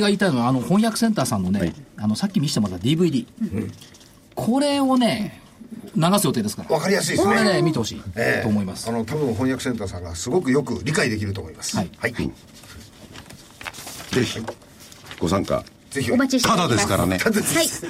[0.00, 1.74] が言いたいのは、あの、翻訳センターさんのね、はい。
[1.96, 3.26] あの、さっき見せてもらった DVD、
[4.34, 5.42] これをね、
[5.96, 6.74] 流す予定ですから。
[6.74, 7.34] わかりやすいですね。
[7.34, 8.42] これね、見てほしいええ。
[8.42, 8.88] と思います。
[8.88, 8.92] あ。
[8.92, 11.76] の多分翻訳センターさんがすごくよく理解できると思います。
[11.76, 11.90] はい。
[11.98, 12.24] はい、ぜ
[14.24, 14.40] ひ、
[15.18, 15.64] ご参加。
[15.98, 16.68] ぜひお待ちしております。
[16.68, 17.18] ただですからね。
[17.18, 17.68] はい。
[17.68, 17.86] す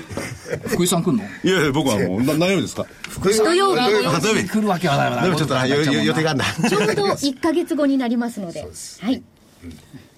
[0.69, 1.25] 福井さん来んの？
[1.25, 2.87] いやいや、僕はもう、な何曜日ですか？
[3.09, 5.23] 福井さん土曜日土曜あ土曜日来るわけはないわな。
[5.23, 6.69] でもちょっとあよよ予定があるんだ。
[6.69, 8.67] ちょうど1ヶ月後になりますので。
[9.01, 9.23] はい。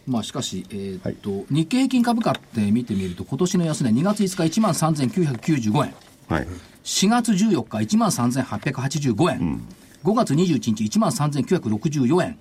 [0.07, 5.95] まあしかし、えーっと、日経平均株価って見てみると、今年の安値2月5日1万3995円。
[6.29, 6.49] はい。
[6.85, 9.63] 4月14日1万3885円、
[10.03, 12.39] 5月21日1万3964円、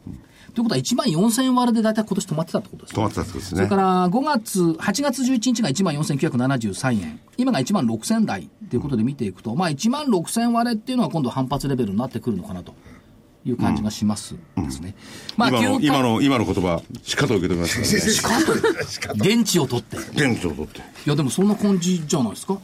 [0.54, 3.76] ということは1万4000円割れで大体今年止まってたってことですね止まってたってことですねそれか。
[3.76, 12.74] ら5月、8月11日が1万4973円、今が1万6000台ということで見ていくと、まあ1万6000割れっていうのは今度反発レベルになってくるのかなと
[13.46, 14.96] いう感じがしますですね。
[15.38, 18.84] まあ今の、急今の、今の言葉、しかと受け止めますからね。
[18.88, 19.98] しか現地を取って。
[19.98, 20.82] い現地を取って。
[21.06, 22.58] やでもそんな感じじゃないですか。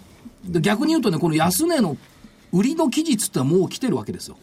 [0.45, 1.97] で逆に言うとね、この安値の
[2.51, 4.37] 売りの期日ってのはもう来てるわけですよ。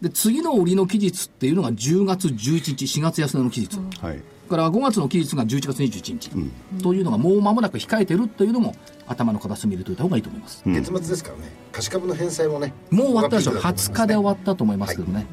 [0.00, 3.78] で、次の売りの期日っていうのが10月11日、4月安値の期日。
[4.00, 4.22] はい。
[4.48, 8.74] から5月の期日が11月21日、というのがもう間もなく控えてるというのも
[9.06, 10.62] 頭の片隅に入れておいた方がいいと思います。
[10.66, 13.52] 月末ですからね貸し株の返済もねもう終わったでしょ。
[13.52, 15.26] ここがピー20クだと思いますね日で終わったと思いますけどね。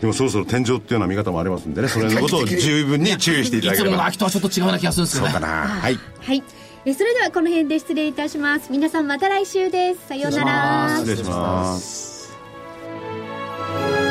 [0.00, 4.06] でもそろそろ天井っていうような見方もありますんでね、それのことを十分に注意していただいつものければ。
[4.06, 5.30] 秋とはちょっと違うような気がするんですよね。
[5.30, 5.66] そうかな。
[5.66, 5.98] はい。
[6.20, 6.44] はい。
[6.84, 8.70] えそれではこの辺で失礼いたします。
[8.70, 10.06] 皆さんまた来週です。
[10.08, 10.96] さようなら。
[10.98, 12.17] 失礼します。
[13.78, 14.07] thank you